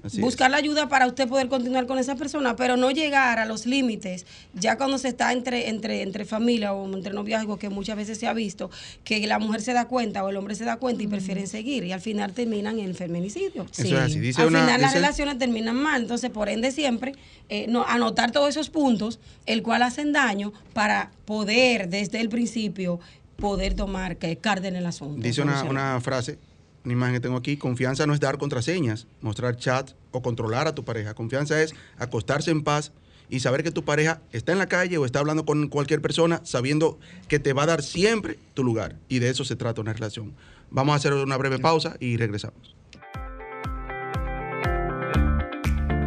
[0.06, 3.46] Así buscar la ayuda para usted poder continuar con esa persona, pero no llegar a
[3.46, 7.96] los límites, ya cuando se está entre, entre, entre familia o entre noviazgo, que muchas
[7.98, 8.70] veces se ha visto,
[9.04, 11.84] que la mujer se da cuenta o el hombre se da cuenta y prefieren seguir
[11.84, 13.66] y al final terminan en el feminicidio.
[13.78, 14.20] Eso es así.
[14.20, 17.14] Dice al una- final las relaciones terminan mal, entonces por ende siempre
[17.50, 23.00] eh, no, anotar todos esos puntos, el cual hacen daño para poder desde el principio
[23.38, 25.22] poder tomar que carga en el asunto.
[25.22, 26.38] Dice una, una frase,
[26.86, 30.76] una imagen que tengo aquí, confianza no es dar contraseñas, mostrar chat o controlar a
[30.76, 31.14] tu pareja.
[31.16, 32.92] Confianza es acostarse en paz
[33.28, 36.42] y saber que tu pareja está en la calle o está hablando con cualquier persona
[36.44, 38.98] sabiendo que te va a dar siempre tu lugar.
[39.10, 40.36] Y de eso se trata una relación.
[40.70, 42.76] Vamos a hacer una breve pausa y regresamos.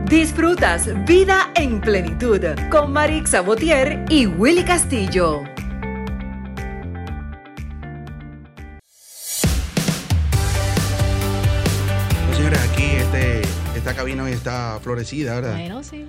[0.09, 5.58] Disfrutas Vida en Plenitud con Marix Sabotier y Willy Castillo.
[13.89, 15.55] Esta cabina hoy está florecida, ¿verdad?
[15.55, 16.05] Bueno, sí.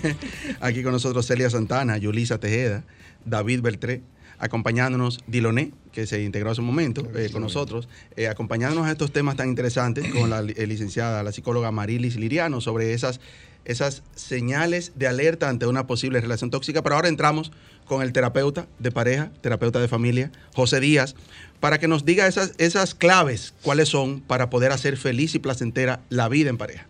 [0.60, 2.82] Aquí con nosotros Celia Santana, Yulisa Tejeda,
[3.24, 4.02] David Beltré,
[4.40, 9.12] acompañándonos Diloné, que se integró hace un momento eh, con nosotros, eh, acompañándonos a estos
[9.12, 13.20] temas tan interesantes con la eh, licenciada, la psicóloga Marilis Liriano, sobre esas,
[13.64, 16.82] esas señales de alerta ante una posible relación tóxica.
[16.82, 17.52] Pero ahora entramos
[17.84, 21.14] con el terapeuta de pareja, terapeuta de familia, José Díaz,
[21.60, 26.00] para que nos diga esas, esas claves, cuáles son para poder hacer feliz y placentera
[26.08, 26.88] la vida en pareja.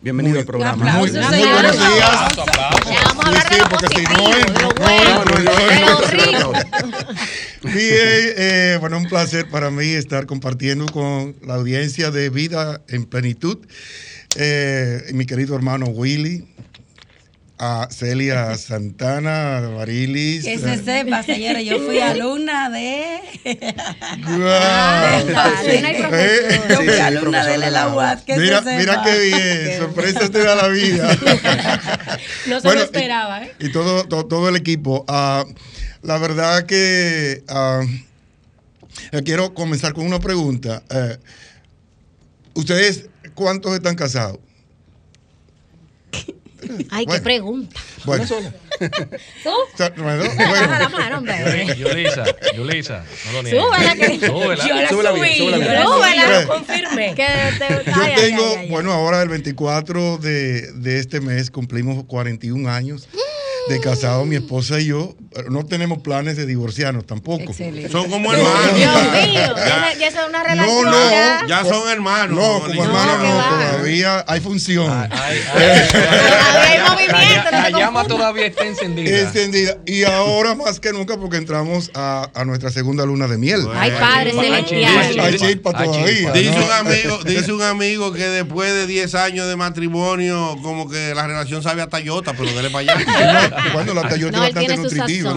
[0.00, 0.92] Bienvenido al programa.
[0.98, 2.36] Muy, muy buenos días.
[7.62, 13.06] Bien, eh, bueno, un placer para mí estar compartiendo con la audiencia de Vida en
[13.06, 13.58] Plenitud.
[14.36, 16.46] Eh, mi querido hermano Willy,
[17.58, 20.44] a Celia Santana, Marilis.
[20.44, 23.20] Que se sepa, señora, yo fui alumna de.
[23.44, 23.58] hay
[26.12, 28.22] Eh, Yo fui alumna de de la la UAS.
[28.22, 31.16] Que Mira, se mira qué bien, sorpresas te da la vida.
[32.46, 33.52] No se Bueno, lo esperaba, ¿eh?
[33.60, 35.04] y todo, todo, todo el equipo.
[35.08, 35.44] Ah,
[36.02, 37.82] la verdad que ah,
[39.12, 40.82] eh, quiero comenzar con una pregunta.
[40.90, 41.16] Eh,
[42.54, 44.38] ¿Ustedes cuántos están casados?
[46.90, 47.80] Ay, qué pregunta.
[48.04, 49.50] Bueno, ¿Tú?
[49.96, 50.24] bueno,
[51.20, 51.74] bueno.
[51.74, 53.62] Yulisa, Yulisa, no lo niegues.
[53.62, 54.68] Súbela que- Súbela.
[54.68, 56.14] Yo la Súbela subí, bien, súbela Súbela.
[56.24, 57.14] yo lo confirmé.
[57.16, 57.26] Que
[57.58, 62.04] te- yo ay, tengo, ay, ay, bueno, ahora el 24 de, de este mes cumplimos
[62.04, 63.08] 41 años
[63.68, 65.14] de casados, mi esposa y yo.
[65.34, 67.42] Pero No tenemos planes de divorciarnos tampoco.
[67.44, 67.90] Excelente.
[67.90, 68.72] Son como Dios hermanos.
[68.74, 71.44] mío, Ya, ya, es una relación no, ya.
[71.46, 72.36] ya son hermanos.
[72.36, 73.34] No, como Ni- hermano que no,
[73.72, 74.90] todavía hay función.
[74.90, 75.88] Ay, ay, ay.
[75.92, 79.18] Todavía hay La- movimiento, no La te llama todavía está encendida.
[79.20, 79.76] Encendida.
[79.86, 83.66] Y ahora más que nunca porque entramos a, a nuestra segunda luna de miel.
[83.74, 85.20] Ay, Padre celestial.
[85.20, 86.32] Hay chispa todavía.
[86.32, 86.64] Dice ¿no?
[86.64, 91.26] un amigo, dice un amigo que después de 10 años de matrimonio, como que la
[91.26, 93.50] relación sabe a Tayota, pero dele para allá.
[93.50, 95.27] No, bueno, la Toyota No, es bastante nutritiva.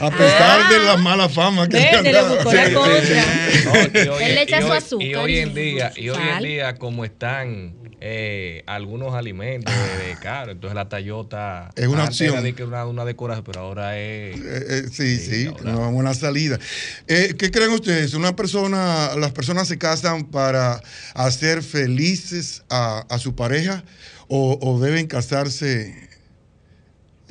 [0.00, 0.68] A pesar Ah.
[0.72, 2.34] de la mala fama que Ve, le han le dado.
[2.34, 2.68] buscó la.
[2.68, 6.74] No, hoy- Él le echa su azúcar Y hoy en día, y hoy en día,
[6.76, 7.74] como están
[8.04, 12.42] eh, algunos alimentos de, de caro, entonces la Tayota Es una opción.
[12.42, 14.36] de que una, una decoración, pero ahora es.
[14.36, 15.76] Eh, eh, sí, Sí, sí, ahora.
[15.76, 16.58] una buena salida.
[17.06, 18.14] Eh, ¿Qué creen ustedes?
[18.14, 20.80] Una persona, las personas se casan para
[21.14, 23.84] hacer felices a, a su pareja
[24.26, 25.94] o, o deben casarse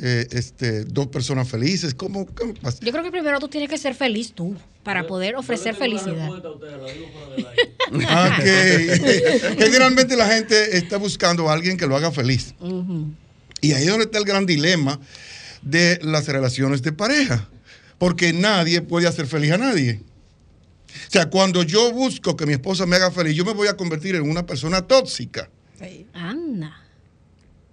[0.01, 1.93] eh, este, dos personas felices?
[1.93, 2.79] ¿Cómo, cómo pasa?
[2.81, 6.29] Yo creo que primero tú tienes que ser feliz tú para poder ofrecer felicidad.
[8.07, 8.39] Ah,
[9.57, 12.55] generalmente la gente está buscando a alguien que lo haga feliz.
[13.59, 14.97] Y ahí es donde está el gran dilema
[15.61, 17.49] de las relaciones de pareja.
[17.97, 20.01] Porque nadie puede hacer feliz a nadie.
[21.07, 23.75] O sea, cuando yo busco que mi esposa me haga feliz, yo me voy a
[23.75, 25.49] convertir en una persona tóxica.
[26.13, 26.81] Anda.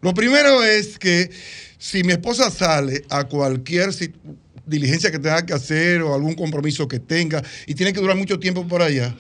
[0.01, 1.31] Lo primero es que
[1.79, 3.91] si mi esposa sale a cualquier
[4.67, 8.39] diligencia que tenga que hacer o algún compromiso que tenga y tiene que durar mucho
[8.39, 9.17] tiempo por allá,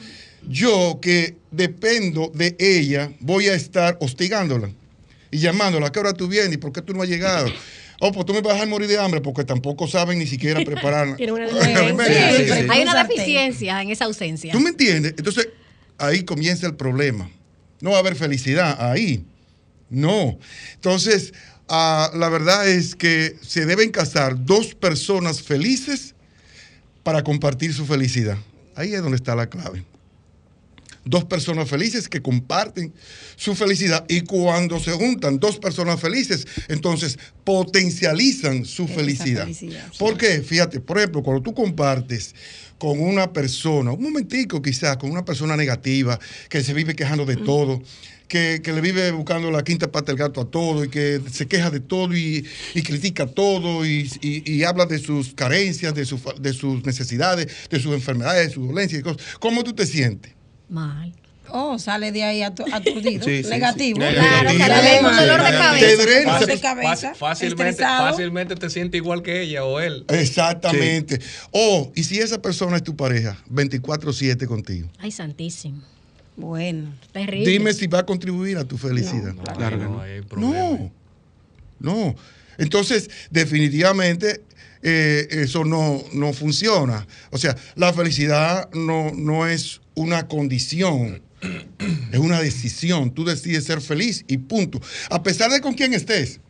[0.48, 4.70] yo que dependo de ella voy a estar hostigándola
[5.30, 6.54] y llamándola, ¿a qué hora tú vienes?
[6.54, 7.50] ¿Y por qué tú no has llegado?
[8.00, 10.64] Oh, pues tú me vas a dejar morir de hambre porque tampoco saben ni siquiera
[10.64, 11.16] preparar.
[11.16, 12.04] Tiene una Alimento.
[12.04, 12.66] Sí, sí.
[12.70, 14.52] Hay una deficiencia en esa ausencia.
[14.52, 15.14] ¿Tú me entiendes?
[15.18, 15.48] Entonces,
[15.98, 17.28] ahí comienza el problema.
[17.80, 19.24] No va a haber felicidad ahí.
[19.90, 20.38] No.
[20.74, 21.32] Entonces,
[21.68, 26.14] ah, la verdad es que se deben casar dos personas felices
[27.02, 28.38] para compartir su felicidad.
[28.74, 29.84] Ahí es donde está la clave.
[31.04, 32.92] Dos personas felices que comparten
[33.34, 39.44] su felicidad y cuando se juntan dos personas felices, entonces potencializan su felicidad.
[39.44, 39.90] felicidad.
[39.98, 40.42] ¿Por qué?
[40.42, 42.34] Fíjate, por ejemplo, cuando tú compartes
[42.76, 47.36] con una persona, un momentico quizás, con una persona negativa, que se vive quejando de
[47.36, 47.82] todo,
[48.28, 51.46] que, que le vive buscando la quinta pata del gato a todo y que se
[51.48, 56.04] queja de todo y, y critica todo y, y- y habla de sus carencias, de,
[56.04, 59.22] su fa- de sus necesidades, de sus enfermedades, de sus dolencias y cosas.
[59.40, 60.32] ¿Cómo tú te sientes?
[60.68, 61.14] Mal.
[61.50, 64.00] Oh, sale de ahí atu- aturdido, Sí, sí, negativo.
[64.02, 64.14] sí.
[64.14, 64.74] Claro, Negativo.
[64.76, 66.46] sale un dolor de Te cabeza.
[66.46, 68.10] de cabeza, fácilmente, estresado.
[68.10, 70.04] fácilmente te sientes igual que ella o él.
[70.08, 71.18] Exactamente.
[71.52, 74.90] O, y si esa persona es tu pareja, 24-7 contigo.
[74.98, 75.80] Ay, santísimo.
[76.38, 76.94] Bueno.
[77.12, 77.50] Terrible.
[77.50, 79.34] Dime si va a contribuir a tu felicidad.
[79.56, 80.00] Claro que no, no.
[80.00, 80.54] hay problema.
[80.54, 80.92] No,
[81.80, 82.16] no.
[82.58, 84.42] Entonces, definitivamente
[84.82, 87.06] eh, eso no, no funciona.
[87.30, 91.22] O sea, la felicidad no, no es una condición,
[92.12, 93.12] es una decisión.
[93.12, 94.80] Tú decides ser feliz y punto.
[95.10, 96.40] A pesar de con quién estés.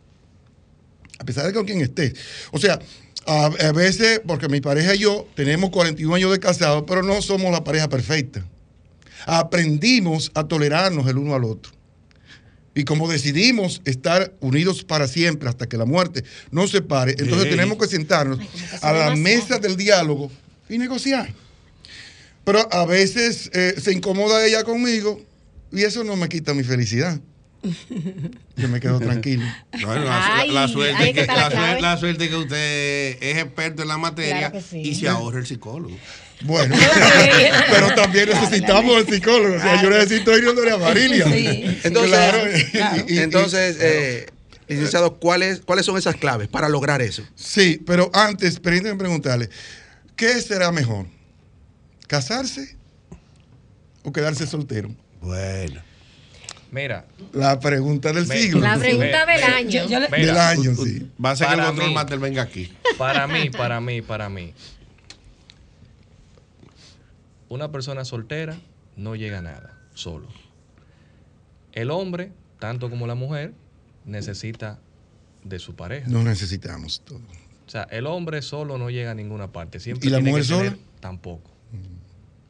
[1.17, 2.13] A pesar de con quién estés.
[2.51, 2.79] O sea,
[3.25, 7.21] a, a veces, porque mi pareja y yo tenemos 41 años de casados, pero no
[7.23, 8.45] somos la pareja perfecta.
[9.25, 11.71] Aprendimos a tolerarnos el uno al otro.
[12.75, 17.51] Y como decidimos estar unidos para siempre hasta que la muerte nos separe, entonces Ey.
[17.51, 18.47] tenemos que sentarnos Ay,
[18.81, 20.31] a la mesa del diálogo
[20.69, 21.33] y negociar.
[22.45, 25.19] Pero a veces eh, se incomoda ella conmigo
[25.71, 27.19] y eso no me quita mi felicidad.
[28.55, 29.43] Yo me quedo tranquilo.
[29.85, 31.65] Bueno, la, Ay, la suerte que, está la, la clave.
[31.67, 34.79] suerte, la suerte que usted es experto en la materia Claro que sí.
[34.81, 35.97] y se ahorra el psicólogo.
[36.41, 36.75] Bueno,
[37.71, 39.55] pero también necesitamos el psicólogo.
[39.55, 41.25] O sea, yo necesito ir donde Marilia.
[41.25, 42.39] Sí, Entonces, Claro.
[42.71, 43.03] claro.
[43.07, 44.25] Y- y- Entonces, eh,
[44.67, 47.23] licenciado, ¿cuáles, ¿cuáles son esas claves para lograr eso?
[47.35, 49.49] Sí, pero antes, permítanme preguntarle,
[50.15, 51.07] ¿qué será mejor?
[52.07, 52.75] ¿Casarse
[54.03, 54.89] o quedarse soltero?
[55.21, 55.81] Bueno.
[56.71, 58.61] Mira, La pregunta del Me- siglo.
[58.61, 59.87] La pregunta del año.
[60.09, 61.09] Del año, sí.
[61.23, 61.93] Va a ser que el control mí.
[61.95, 62.71] master venga aquí.
[62.97, 64.53] para mí, para mí, para mí,
[67.49, 68.57] una persona soltera
[68.95, 70.27] no llega a nada solo.
[71.73, 73.53] El hombre, tanto como la mujer,
[74.05, 74.79] necesita
[75.43, 76.07] de su pareja.
[76.09, 77.19] No necesitamos todo.
[77.67, 79.79] O sea, el hombre solo no llega a ninguna parte.
[79.79, 80.83] Siempre ¿Y la tiene mujer que tener- sola?
[80.99, 81.51] Tampoco.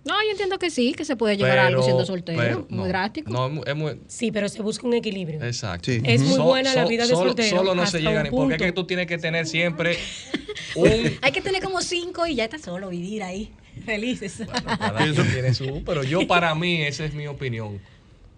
[0.05, 2.39] No, yo entiendo que sí, que se puede llegar a algo siendo soltero.
[2.39, 3.29] pero muy no, drástico.
[3.29, 5.43] No, es muy- es muy, Sí, pero se busca un equilibrio.
[5.43, 5.91] exacto.
[5.91, 6.01] Sí.
[6.05, 7.57] Es muy So- buena la vida de solo, soltero.
[7.57, 9.97] Solo no hasta se llega un ni porque es que tú tienes que tener siempre
[10.75, 10.89] un
[11.21, 13.51] Hay que tener como cinco y ya está solo, vivir ahí,
[13.85, 14.41] felices.
[14.65, 17.79] Cada quien tiene su, pero yo para mí, esa es mi opinión.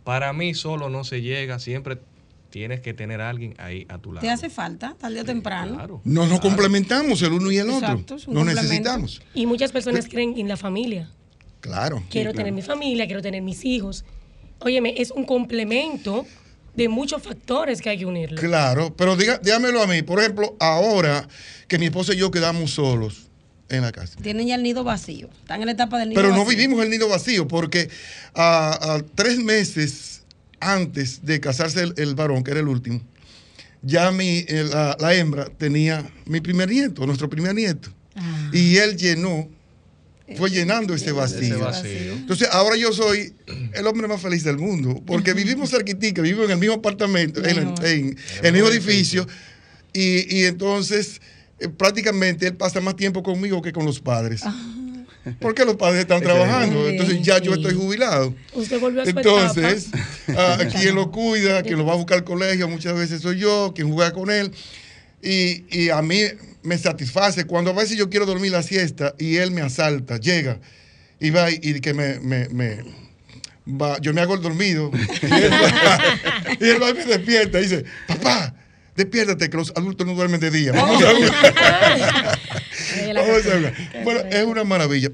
[0.03, 1.99] Para mí solo no se llega, siempre
[2.49, 4.25] tienes que tener a alguien ahí a tu lado.
[4.25, 5.75] Te hace falta, tarde o temprano.
[5.75, 6.01] Claro.
[6.03, 7.89] No nos complementamos el uno y el otro.
[7.89, 9.21] Exacto, es un Nos necesitamos.
[9.33, 11.09] Y muchas personas creen en la familia.
[11.61, 12.03] Claro.
[12.09, 14.05] Quiero tener mi familia, quiero tener mis hijos.
[14.59, 16.25] Óyeme, es un complemento
[16.75, 18.39] de muchos factores que hay que unirlo.
[18.39, 20.01] Claro, pero diga, dígamelo a mí.
[20.01, 21.27] Por ejemplo, ahora
[21.67, 23.30] que mi esposa y yo quedamos solos
[23.77, 24.17] en la casa.
[24.21, 25.29] Tienen ya el nido vacío.
[25.41, 26.57] Están en la etapa del nido Pero no vacío.
[26.57, 27.89] vivimos el nido vacío porque
[28.33, 30.23] a, a tres meses
[30.59, 33.01] antes de casarse el, el varón, que era el último,
[33.81, 37.89] ya mi, eh, la, la hembra tenía mi primer nieto, nuestro primer nieto.
[38.53, 39.49] Y él llenó,
[40.37, 41.39] fue llenando ese vacío.
[41.39, 42.13] Ese vacío.
[42.13, 43.33] Entonces, ahora yo soy
[43.73, 47.57] el hombre más feliz del mundo, porque vivimos cerquitica, vivimos en el mismo apartamento, en,
[47.57, 49.25] el- en el mismo edificio,
[49.93, 51.19] y, y entonces
[51.61, 54.43] eh, prácticamente él pasa más tiempo conmigo que con los padres.
[55.39, 58.33] Porque los padres están trabajando, entonces ya yo estoy jubilado.
[58.53, 59.87] Usted volvió a su Entonces,
[60.27, 60.53] etapa.
[60.63, 63.71] ah, quien lo cuida, quien lo va a buscar al colegio, muchas veces soy yo,
[63.75, 64.51] quien juega con él.
[65.21, 66.21] Y, y a mí
[66.63, 70.59] me satisface cuando a veces yo quiero dormir la siesta y él me asalta, llega
[71.19, 72.83] y va y, y que me, me- me-
[73.67, 74.89] va, yo me hago el dormido
[75.21, 75.99] y él va,
[76.59, 78.55] y él va y me despierta y dice, papá,
[79.03, 80.71] despiértate que los adultos no duermen de día.
[80.75, 82.39] Vamos a jugar.
[83.15, 83.73] Vamos a jugar.
[84.03, 85.11] Bueno, es una maravilla.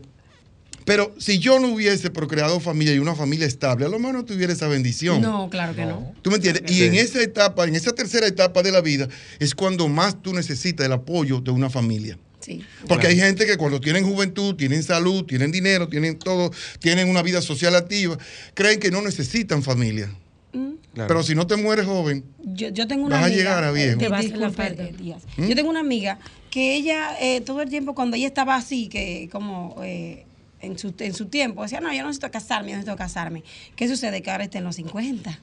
[0.88, 4.23] Pero si yo no hubiese procreado familia y una familia estable, a lo mejor no
[4.23, 5.21] tuviera esa bendición.
[5.21, 6.13] No, claro que no.
[6.21, 6.63] ¿Tú me entiendes?
[6.71, 10.34] Y en esa etapa, en esa tercera etapa de la vida, es cuando más tú
[10.34, 12.17] necesitas el apoyo de una familia.
[12.39, 12.63] Sí.
[12.88, 17.21] Porque hay gente que cuando tienen juventud, tienen salud, tienen dinero, tienen todo, tienen una
[17.21, 18.17] vida social activa,
[18.54, 20.10] creen que no necesitan familia.
[20.51, 21.07] Claro.
[21.07, 23.99] Pero si no te mueres joven, Yo, yo tengo una Vas a llegar a viejo.
[23.99, 25.23] Te vas a Díaz.
[25.38, 25.47] ¿Mm?
[25.47, 29.29] Yo tengo una amiga que ella, eh, todo el tiempo, cuando ella estaba así, que
[29.31, 30.25] como eh,
[30.62, 33.43] en, su, en su tiempo, decía, no, yo no necesito casarme, yo necesito casarme.
[33.75, 34.21] ¿Qué sucede?
[34.21, 35.39] Que ahora está en los 50.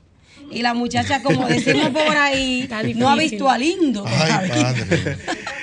[0.50, 4.04] Y la muchacha, como decimos por ahí, no ha visto a lindo.
[4.06, 5.16] ay padre.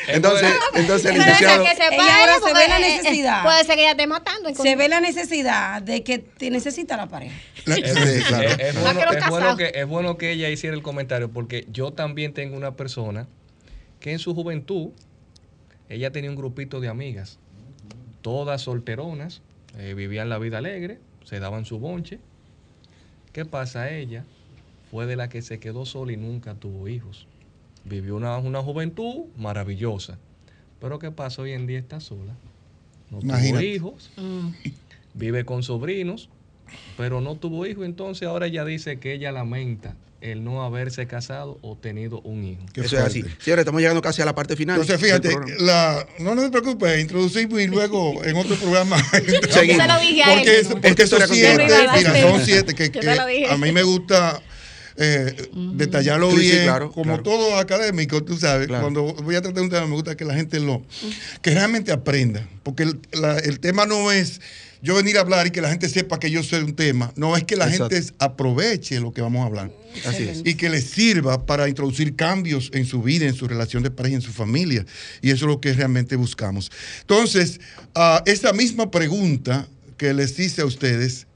[0.07, 1.63] Entonces, entonces el licenciado...
[1.63, 3.43] que Ella ahora se ve la eh, eh, necesidad.
[3.43, 4.49] puede ser que ella esté matando.
[4.49, 7.35] en Se ve la necesidad de que te necesita la pareja.
[7.65, 8.49] La- Es, sí, claro.
[8.49, 8.81] es- es No
[9.29, 12.75] bueno, es que, es bueno que ella hiciera el comentario porque yo también tengo una
[12.75, 13.27] persona
[13.99, 14.89] que en su juventud
[15.87, 17.37] ella tenía un grupito de amigas,
[18.21, 19.41] todas solteronas,
[19.77, 22.19] eh, vivían la vida alegre, se daban su bonche.
[23.31, 23.91] ¿Qué pasa?
[23.91, 24.25] Ella
[24.91, 27.25] fue de la que se quedó sola y nunca tuvo hijos.
[27.85, 30.19] Vivió una, una juventud maravillosa.
[30.79, 31.41] Pero ¿qué pasa?
[31.41, 32.33] Hoy en día está sola.
[33.09, 33.65] No tuvo Imagínate.
[33.65, 34.11] hijos
[35.13, 36.29] vive con sobrinos,
[36.97, 41.57] pero no tuvo hijo, entonces ahora ella dice que ella lamenta el no haberse casado
[41.63, 42.61] o tenido un hijo.
[42.73, 43.21] Qué Eso es así.
[43.39, 44.79] Señores, estamos llegando casi a la parte final.
[44.79, 48.97] Entonces, fíjate, la, no, no te preocupes, introducimos y luego en otro programa.
[49.49, 49.87] Seguimos.
[49.87, 53.09] Porque, es- porque esos historia siete, mira, son siete que, que
[53.49, 54.41] a mí me gusta
[54.97, 57.23] eh, detallarlo Sí, sí, bien, claro, como claro.
[57.23, 58.67] todo académico, tú sabes.
[58.67, 58.83] Claro.
[58.83, 60.81] Cuando voy a tratar un tema, me gusta que la gente lo,
[61.41, 64.41] que realmente aprenda, porque el, la- el tema no es
[64.83, 67.37] yo venir a hablar y que la gente sepa que yo sé un tema, no
[67.37, 67.95] es que la Exacto.
[67.95, 69.71] gente aproveche lo que vamos a hablar
[70.07, 70.41] Así es.
[70.43, 74.15] y que les sirva para introducir cambios en su vida, en su relación de pareja,
[74.15, 74.83] en su familia.
[75.21, 76.71] Y eso es lo que realmente buscamos.
[77.01, 77.59] Entonces,
[77.93, 79.67] ah, esa misma pregunta
[79.97, 81.27] que les hice a ustedes,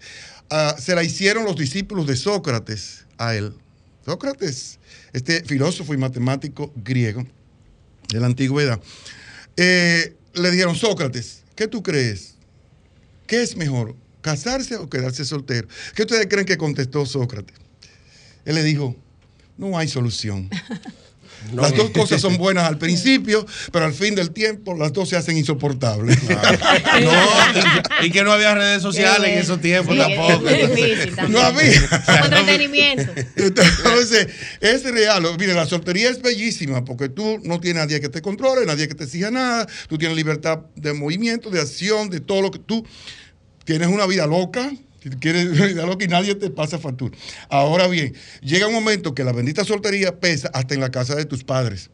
[0.50, 3.54] ah, se la hicieron los discípulos de Sócrates a él.
[4.06, 4.80] Sócrates,
[5.14, 7.26] este filósofo y matemático griego
[8.10, 8.80] de la antigüedad,
[9.58, 12.36] eh, le dijeron, Sócrates, ¿qué tú crees?
[13.26, 15.68] ¿Qué es mejor, casarse o quedarse soltero?
[15.96, 17.56] ¿Qué ustedes creen que contestó Sócrates?
[18.46, 18.96] Él le dijo,
[19.58, 20.50] no hay solución.
[21.54, 25.16] Las dos cosas son buenas al principio, pero al fin del tiempo las dos se
[25.16, 26.18] hacen insoportables.
[26.24, 27.12] No,
[28.02, 30.48] y, y que no había redes sociales en esos tiempos Sí, tampoco.
[30.50, 31.16] es difícil.
[31.30, 31.82] No había.
[32.24, 33.12] Entretenimiento.
[33.36, 34.28] Entonces,
[34.62, 35.24] es real.
[35.40, 38.96] Mire, la soltería es bellísima porque tú no tienes nadie que te controle, nadie que
[38.96, 42.86] te exija nada, tú tienes libertad de movimiento, de acción, de todo lo que tú
[43.64, 44.72] tienes una vida loca.
[45.06, 47.16] Si quieres loca y nadie te pasa factura.
[47.48, 51.26] Ahora bien, llega un momento que la bendita soltería pesa hasta en la casa de
[51.26, 51.92] tus padres.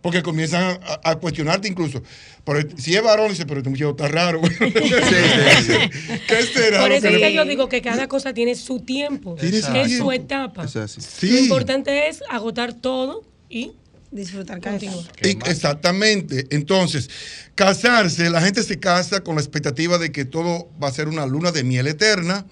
[0.00, 2.02] Porque comienzan a, a cuestionarte incluso.
[2.44, 4.40] Pero si es varón, dice, pero este muchacho está raro.
[4.58, 6.80] ¿Qué será?
[6.80, 9.60] Por eso que es le- que yo digo que cada cosa tiene su tiempo, Tiene
[9.60, 10.04] su es tiempo.
[10.06, 10.64] su etapa.
[10.64, 11.06] Eso es así.
[11.26, 11.30] Sí.
[11.32, 13.72] Lo importante es agotar todo y
[14.10, 14.78] Disfrutar etapa.
[15.22, 16.46] Y- Exactamente.
[16.50, 17.10] Entonces,
[17.54, 21.26] casarse, la gente se casa con la expectativa de que todo va a ser una
[21.26, 22.46] luna de miel eterna,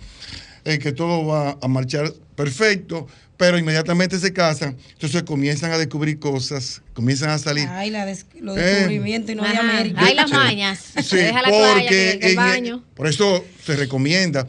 [0.65, 3.07] eh, que todo va a marchar perfecto,
[3.39, 7.67] pero inmediatamente se casan, entonces comienzan a descubrir cosas, comienzan a salir.
[7.69, 8.61] Ay, la des- los Eh.
[8.63, 9.57] descubrimientos y no de.
[9.57, 10.01] América.
[10.05, 10.81] Hay las mañas.
[10.97, 12.85] Sí, Se deja la porque que- que el baño.
[12.95, 14.47] por eso se recomienda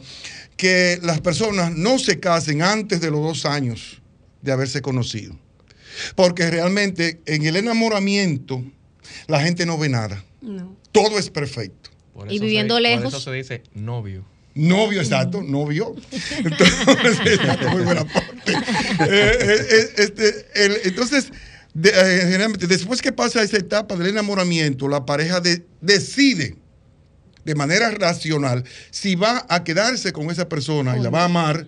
[0.56, 4.00] que las personas no se casen antes de los dos años
[4.42, 5.38] de haberse conocido.
[6.14, 8.62] Porque realmente en el enamoramiento
[9.26, 10.24] la gente no ve nada.
[10.40, 10.76] No.
[10.92, 11.90] Todo es perfecto.
[12.14, 13.04] Por Y eso viviendo se, lejos.
[13.04, 14.24] Por eso se dice novio.
[14.54, 15.94] Novio, exacto, novio.
[16.36, 18.52] Entonces, exacto, muy buena parte.
[18.52, 18.56] Eh,
[19.08, 21.28] eh, eh, este, el- entonces,
[21.74, 26.56] de- eh, generalmente, después que pasa esa etapa del enamoramiento, la pareja de- decide
[27.44, 31.66] de manera racional si va a quedarse con esa persona y la va a amar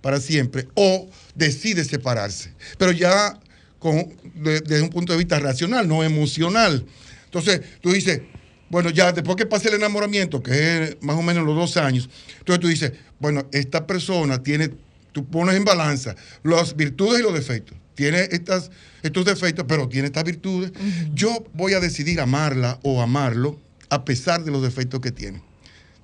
[0.00, 2.52] para siempre o decide separarse.
[2.78, 3.38] Pero ya
[3.84, 6.86] con, de- desde un punto de vista racional, no emocional.
[7.26, 8.22] Entonces, tú dices,
[8.70, 12.08] bueno, ya después que pase el enamoramiento, que es más o menos los dos años,
[12.38, 14.70] entonces tú dices, bueno, esta persona tiene,
[15.12, 17.76] tú pones en balanza las virtudes y los defectos.
[17.94, 18.70] Tiene estas,
[19.02, 20.72] estos defectos, pero tiene estas virtudes.
[21.12, 23.60] Yo voy a decidir amarla o amarlo
[23.90, 25.42] a pesar de los defectos que tiene.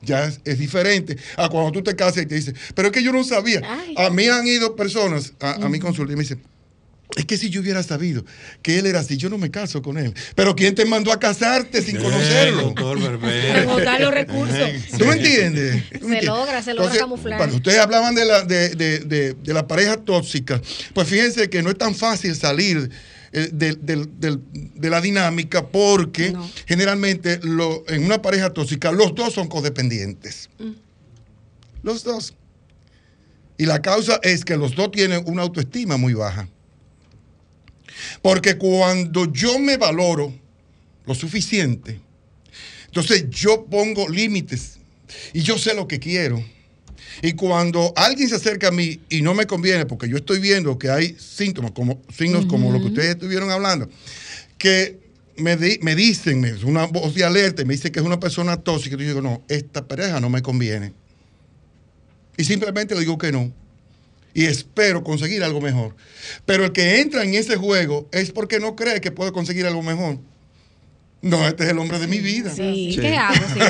[0.02, 3.02] Ya es, es diferente a cuando tú te casas y te dices, pero es que
[3.02, 3.62] yo no sabía.
[3.64, 3.94] Ay.
[3.96, 6.42] A mí han ido personas a, a mi consulta y me dicen,
[7.16, 8.24] es que si yo hubiera sabido
[8.62, 10.14] que él era así, yo no me caso con él.
[10.34, 12.74] Pero ¿quién te mandó a casarte sin conocerlo?
[12.76, 14.58] Agotar los recursos.
[14.98, 15.82] ¿Tú me entiendes?
[16.00, 16.24] ¿Tú me Se entiendes?
[16.26, 17.38] logra, se logra camuflar.
[17.38, 20.60] Cuando ustedes hablaban de la, de, de- de- de la pareja tóxica,
[20.94, 22.90] pues fíjense que no es tan fácil salir
[23.32, 26.50] eh, de, de la dinámica porque No.
[26.66, 30.48] generalmente lo- en una pareja tóxica los dos son codependientes.
[31.82, 32.34] Los dos.
[33.56, 36.48] Y la causa es que los dos tienen una autoestima muy baja.
[38.22, 40.32] Porque cuando yo me valoro
[41.06, 42.00] lo suficiente,
[42.86, 44.78] entonces yo pongo límites
[45.32, 46.44] y yo sé lo que quiero.
[47.22, 50.78] Y cuando alguien se acerca a mí y no me conviene, porque yo estoy viendo
[50.78, 53.90] que hay síntomas, como, signos como lo que ustedes estuvieron hablando,
[54.56, 54.98] que
[55.36, 58.04] me, di- me dicen, me- es una voz de alerta y me dice que es
[58.06, 60.92] una persona tóxica, y yo digo, no, esta pareja no me conviene.
[62.36, 63.52] Y simplemente le digo que no.
[64.34, 65.96] Y espero conseguir algo mejor.
[66.46, 69.82] Pero el que entra en ese juego es porque no cree que puede conseguir algo
[69.82, 70.18] mejor.
[71.22, 72.50] No, este es el hombre de mi vida.
[72.54, 73.00] Sí, Sí.
[73.00, 73.34] ¿qué hago?
[73.34, 73.60] Sí.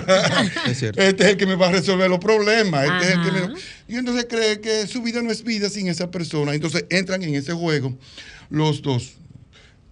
[0.71, 1.03] Es cierto.
[1.03, 2.85] Este es el que me va a resolver los problemas.
[2.85, 3.55] Este es el que me-.
[3.89, 6.55] Y entonces cree que su vida no es vida sin esa persona.
[6.55, 7.97] Entonces entran en ese juego
[8.51, 9.15] los dos.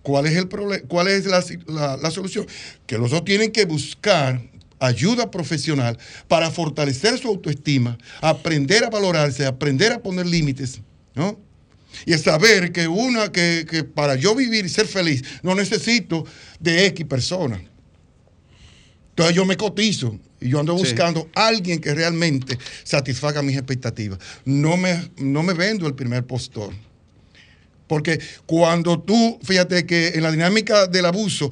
[0.03, 0.85] ¿Cuál es el problema?
[0.87, 2.47] ¿Cuál es la, la- la solución?
[2.87, 4.41] Que los dos tienen que buscar
[4.79, 5.99] ayuda profesional
[6.29, 10.81] para fortalecer su autoestima, aprender a valorarse, aprender a poner límites,
[11.15, 11.39] ¿no?
[12.07, 16.25] Y saber que una, que, que para yo vivir y ser feliz, no necesito
[16.61, 17.61] de X persona.
[19.11, 20.85] Entonces yo me cotizo y yo ando Sí.
[20.85, 24.19] buscando a alguien que realmente satisfaga mis expectativas.
[24.45, 26.73] No me, no me vendo el primer postor.
[27.89, 31.51] Porque cuando tú, fíjate que en la dinámica del abuso,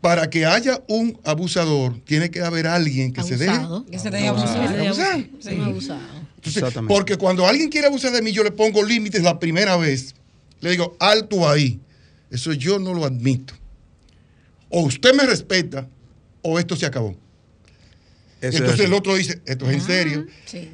[0.00, 3.58] para que haya un abusador, tiene que haber alguien que se deje.
[3.90, 4.78] Que se deje abusar.
[4.78, 5.24] abusar.
[5.52, 6.00] Un abusado.
[6.36, 6.94] Entonces, Exactamente.
[6.94, 10.14] porque cuando alguien quiere abusar de mí, yo le pongo límites la primera vez.
[10.60, 11.80] Le digo, alto ahí.
[12.30, 13.54] Eso yo no lo admito.
[14.68, 15.88] O usted me respeta
[16.42, 17.16] o esto se acabó.
[18.40, 20.26] Eso Entonces el otro dice, esto es en serio.
[20.44, 20.70] Sí.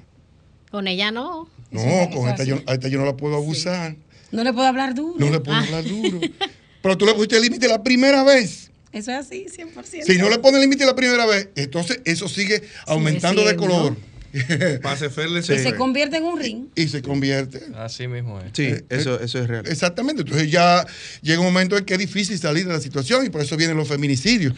[0.71, 1.49] Con ella no.
[1.71, 3.97] No, con esta es yo, a esta yo no la puedo abusar.
[4.33, 5.15] No le puedo hablar duro.
[5.19, 5.63] No le puedo Ah.
[5.63, 6.21] hablar duro.
[6.83, 8.71] Pero tú le pusiste el límite la primera vez.
[8.95, 10.05] Eso es así, 100%.
[10.05, 13.97] Si no le pones el límite la primera vez, entonces eso sigue aumentando de color.
[14.83, 16.67] Pase Ferle Y se se convierte en un ring.
[16.75, 17.63] y se convierte.
[17.77, 18.47] Así mismo es.
[18.53, 19.65] Sí, Eh, eso, eso es real.
[19.69, 20.23] Exactamente.
[20.23, 20.85] Entonces ya
[21.23, 23.77] llega un momento en que es difícil salir de la situación y por eso vienen
[23.77, 24.55] los feminicidios.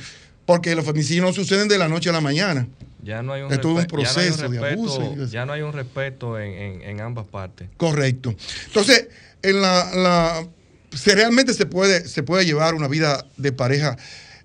[0.46, 2.68] Porque los femicidios no suceden de la noche a la mañana.
[3.02, 4.72] Ya no hay un, Es todo un respe- ya no hay un proceso de respeto-
[4.72, 7.68] abuso y- Ya no hay un respeto en, en- en ambas partes.
[7.76, 8.34] Correcto.
[8.68, 9.08] Entonces,
[9.42, 10.48] en la, la-
[10.96, 13.96] se realmente se puede, se puede llevar una vida de pareja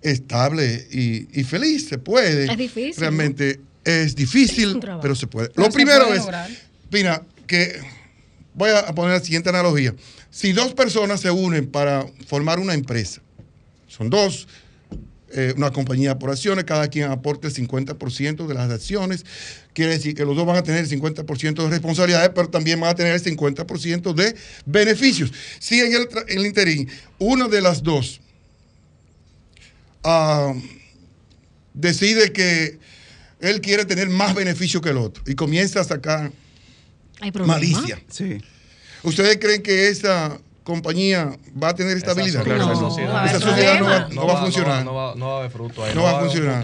[0.01, 2.51] estable y, y feliz, se puede.
[2.51, 5.49] Es difícil, Realmente es difícil, Es pero se puede.
[5.49, 6.25] Pero Lo se primero puede es,
[6.91, 7.79] mira, que
[8.53, 9.95] voy a poner la siguiente analogía.
[10.29, 13.21] Si dos personas se unen para formar una empresa,
[13.87, 14.47] son dos,
[15.33, 19.25] eh, una compañía por acciones, cada quien aporta el 50% de las acciones.
[19.73, 22.91] Quiere decir que los dos van a tener el 50% de responsabilidades, pero también van
[22.91, 24.35] a tener el 50% de
[24.65, 25.31] beneficios.
[25.59, 26.89] Si en el, en el interín
[27.19, 28.20] una de las dos
[30.03, 30.53] ah,
[31.73, 32.79] decide que
[33.39, 36.31] él quiere tener más beneficio que el otro y comienza a sacar
[37.45, 38.41] malicia, Sí.
[39.03, 42.45] ¿ustedes creen que esa compañía va a tener estabilidad?
[42.45, 44.07] Esa, No, sociedad, Esa no va, problema.
[44.11, 44.85] no va a funcionar.
[44.85, 45.95] No va, no va a haber fruto ahí.
[45.95, 46.63] No va a funcionar.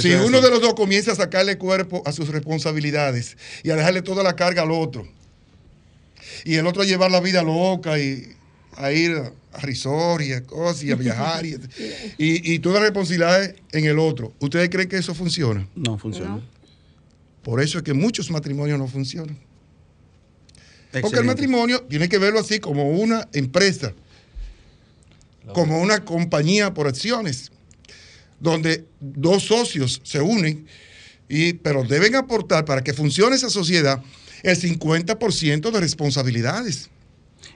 [0.00, 4.02] si uno de los dos comienza a sacarle cuerpo a sus responsabilidades y a dejarle
[4.02, 5.06] toda la carga al otro,
[6.44, 8.32] y el otro a llevar la vida loca y
[8.76, 11.54] a ir a, y a cosas y a viajar y,
[12.18, 15.66] y, y todas las responsabilidades en el otro, ¿ustedes creen que eso funciona?
[15.74, 16.40] No funciona.
[17.42, 19.38] Por eso es que muchos matrimonios no funcionan.
[21.00, 23.92] Porque el matrimonio tiene que verlo así como una empresa,
[25.52, 27.52] como una compañía por acciones,
[28.40, 30.66] donde dos socios se unen,
[31.28, 34.02] y, pero deben aportar para que funcione esa sociedad
[34.42, 36.88] el 50% de responsabilidades.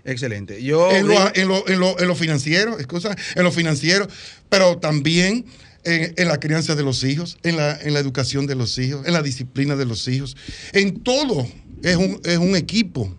[0.04, 0.62] Excelente.
[0.62, 4.06] Yo En lo, en lo- en lo- en lo financiero, excusa, en lo financiero,
[4.48, 5.44] pero también
[5.84, 9.06] en, en la crianza de los hijos, en la, en la educación de los hijos,
[9.06, 10.36] en la disciplina de los hijos.
[10.72, 11.46] En todo
[11.82, 13.16] es un, es un equipo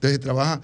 [0.00, 0.60] que se trabaja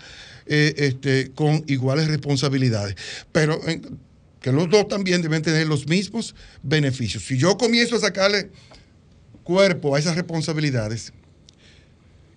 [0.46, 2.94] eh, este, con iguales responsabilidades.
[3.32, 3.98] Pero en-
[4.40, 7.24] que los dos también deben tener los mismos beneficios.
[7.24, 8.50] Si yo comienzo a sacarle
[9.42, 11.12] cuerpo a esas responsabilidades,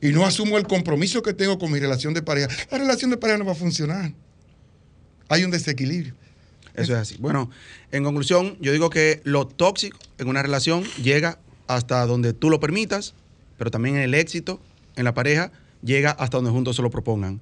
[0.02, 3.18] y no asumo el compromiso que tengo con mi relación de pareja, la relación de
[3.18, 4.14] pareja no va a funcionar.
[5.28, 6.14] Hay un desequilibrio.
[6.74, 7.18] Eso es así.
[7.20, 7.50] Bueno,
[7.92, 12.60] en conclusión, yo digo que lo tóxico en una relación llega hasta donde tú lo
[12.60, 13.14] permitas,
[13.58, 14.62] pero también el éxito
[14.96, 15.52] en la pareja
[15.84, 17.42] llega hasta donde juntos se lo propongan.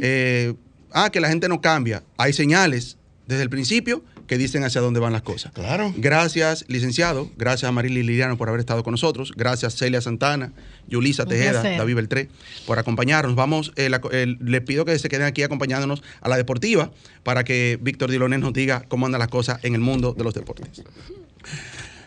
[0.00, 0.54] Eh,
[0.92, 2.02] ah, que la gente no cambia.
[2.16, 2.96] Hay señales
[3.26, 5.52] desde el principio que dicen hacia dónde van las cosas.
[5.52, 5.92] Claro.
[5.96, 7.30] Gracias, licenciado.
[7.36, 9.32] Gracias a Marily Liliano por haber estado con nosotros.
[9.36, 10.52] Gracias, Celia Santana,
[10.88, 11.78] Yulisa Un Tejeda, placer.
[11.78, 12.28] David Beltré,
[12.66, 13.34] por acompañarnos.
[13.34, 16.90] Vamos, eh, la- el- le pido que se queden aquí acompañándonos a la deportiva
[17.22, 20.34] para que Víctor Dilonet nos diga cómo andan las cosas en el mundo de los
[20.34, 20.82] deportes.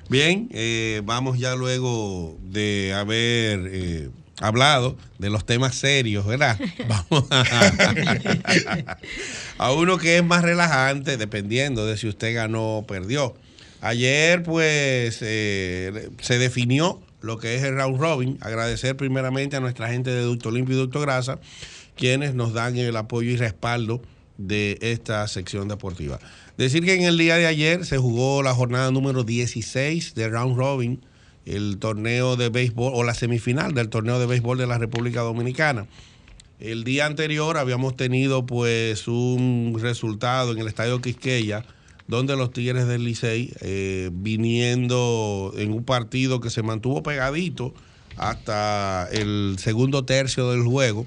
[0.09, 4.09] Bien, eh, vamos ya luego de haber eh,
[4.39, 6.59] hablado de los temas serios, ¿verdad?
[6.87, 8.97] Vamos a,
[9.57, 13.35] a uno que es más relajante, dependiendo de si usted ganó o perdió.
[13.81, 18.37] Ayer, pues, eh, se definió lo que es el round robin.
[18.41, 21.39] Agradecer primeramente a nuestra gente de Ducto Limpio y Ducto Grasa,
[21.95, 24.01] quienes nos dan el apoyo y respaldo
[24.37, 26.19] de esta sección deportiva.
[26.57, 30.57] Decir que en el día de ayer se jugó la jornada número 16 de Round
[30.57, 31.01] Robin,
[31.49, 35.87] el torneo de béisbol o la semifinal del torneo de béisbol de la República Dominicana.
[36.59, 41.63] El día anterior habíamos tenido pues un resultado en el Estadio Quisqueya,
[42.07, 47.73] donde los Tigres del Licey, eh, viniendo en un partido que se mantuvo pegadito
[48.17, 51.05] hasta el segundo tercio del juego,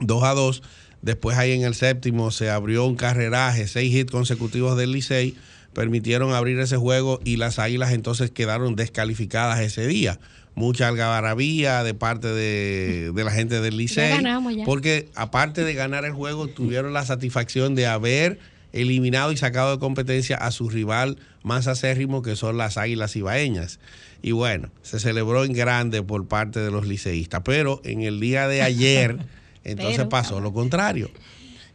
[0.00, 0.62] 2 a 2.
[1.02, 5.34] Después ahí en el séptimo se abrió un carreraje, seis hits consecutivos del Licey,
[5.72, 10.18] permitieron abrir ese juego y las Águilas entonces quedaron descalificadas ese día.
[10.54, 14.64] Mucha algarabía de parte de, de la gente del ya.
[14.64, 18.38] Porque aparte de ganar el juego, tuvieron la satisfacción de haber
[18.72, 23.78] eliminado y sacado de competencia a su rival más acérrimo, que son las Águilas Ibaeñas.
[24.22, 27.42] Y bueno, se celebró en grande por parte de los liceístas.
[27.44, 29.18] Pero en el día de ayer,
[29.64, 31.10] entonces Pero- pasó lo contrario.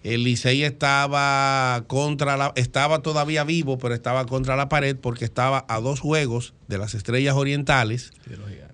[0.05, 5.65] El Licey estaba contra la, estaba todavía vivo, pero estaba contra la pared porque estaba
[5.67, 8.13] a dos juegos de las estrellas orientales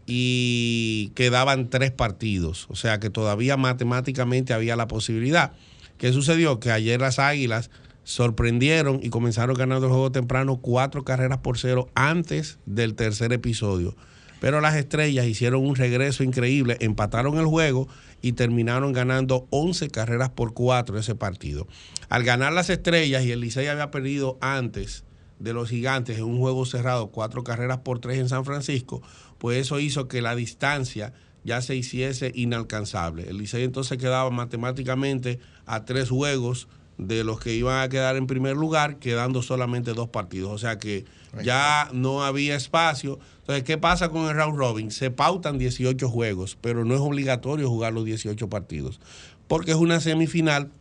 [0.06, 2.68] y quedaban tres partidos.
[2.70, 5.54] O sea que todavía matemáticamente había la posibilidad.
[5.98, 6.60] ¿Qué sucedió?
[6.60, 7.72] Que ayer las Águilas
[8.04, 13.96] sorprendieron y comenzaron ganando el juego temprano cuatro carreras por cero antes del tercer episodio.
[14.42, 17.88] Pero las estrellas hicieron un regreso increíble, empataron el juego
[18.24, 21.68] y terminaron ganando 11 carreras por cuatro ese partido.
[22.10, 25.04] Al ganar las estrellas y el Licey había perdido antes
[25.38, 29.04] de los gigantes en un juego cerrado, cuatro carreras por tres en San Francisco,
[29.38, 31.14] pues eso hizo que la distancia
[31.44, 33.30] ya se hiciese inalcanzable.
[33.30, 35.38] El Licey entonces quedaba matemáticamente
[35.68, 36.68] a tres juegos
[36.98, 40.52] de los que iban a quedar en primer lugar, quedando solamente dos partidos.
[40.52, 41.06] O sea que
[41.44, 43.20] ya no había espacio.
[43.40, 44.92] Entonces, ¿qué pasa con el round robin?
[44.92, 49.00] Se pautan 18 juegos, pero no es obligatorio jugar los 18 partidos,
[49.48, 50.72] porque es una semifinal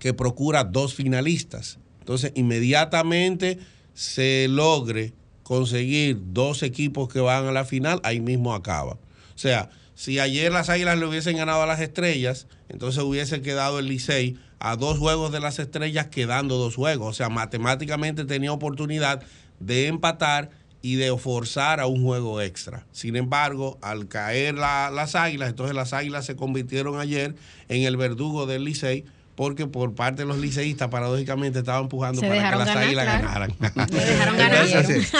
[0.00, 1.78] que procura dos finalistas.
[2.00, 3.58] Entonces, inmediatamente
[3.94, 5.12] se logre
[5.42, 8.92] conseguir dos equipos que van a la final, ahí mismo acaba.
[8.92, 8.98] O
[9.38, 13.86] sea, si ayer las Águilas le hubiesen ganado a las Estrellas, entonces hubiese quedado el
[13.86, 17.08] Licey a dos juegos de las Estrellas, quedando dos juegos.
[17.08, 19.22] O sea, matemáticamente tenía oportunidad
[19.60, 20.50] de empatar
[20.82, 22.86] y de forzar a un juego extra.
[22.92, 27.34] Sin embargo, al caer las Águilas, entonces las Águilas se convirtieron ayer
[27.68, 32.50] en el verdugo del Licey porque por parte de los liceístas, paradójicamente, estaban empujando para
[32.50, 33.54] que las águilas ganaran.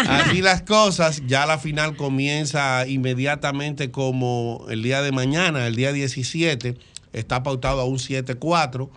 [0.09, 5.93] así las cosas, ya la final comienza inmediatamente como el día de mañana, el día
[5.93, 6.77] 17,
[7.13, 8.89] está pautado a un 7-4.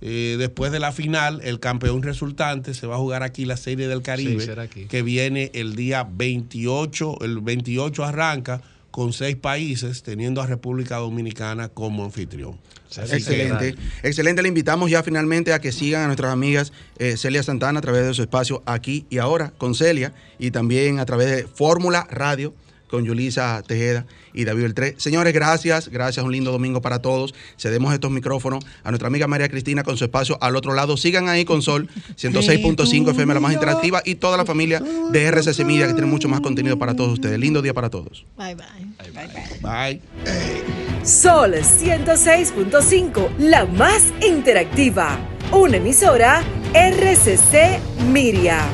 [0.00, 3.88] Eh, después de la final, el campeón resultante se va a jugar aquí la Serie
[3.88, 10.46] del Caribe, que viene el día 28, el 28 arranca con seis países, teniendo a
[10.46, 12.58] República Dominicana como anfitrión.
[12.96, 14.40] excelente, excelente.
[14.40, 18.06] Le invitamos ya finalmente a que sigan a nuestras amigas eh, Celia Santana a través
[18.06, 22.54] de su espacio aquí y ahora con Celia y también a través de Fórmula Radio
[22.88, 24.94] con Yulisa Tejeda y David Beltré.
[24.98, 27.34] Señores, gracias, gracias, un lindo domingo para todos.
[27.58, 30.96] Cedemos estos micrófonos a nuestra amiga María Cristina con su espacio al otro lado.
[30.96, 35.64] Sigan ahí con Sol 106.5 FM, la más interactiva, y toda la familia de RCC
[35.64, 37.38] Media que tiene mucho más contenido para todos ustedes.
[37.38, 38.24] Lindo día para todos.
[38.36, 38.66] Bye bye.
[39.12, 39.28] Bye
[39.62, 40.00] bye.
[40.00, 41.06] bye.
[41.06, 45.18] Sol 106.5, la más interactiva.
[45.52, 46.42] Una emisora
[46.74, 47.80] RCC
[48.10, 48.66] Miria.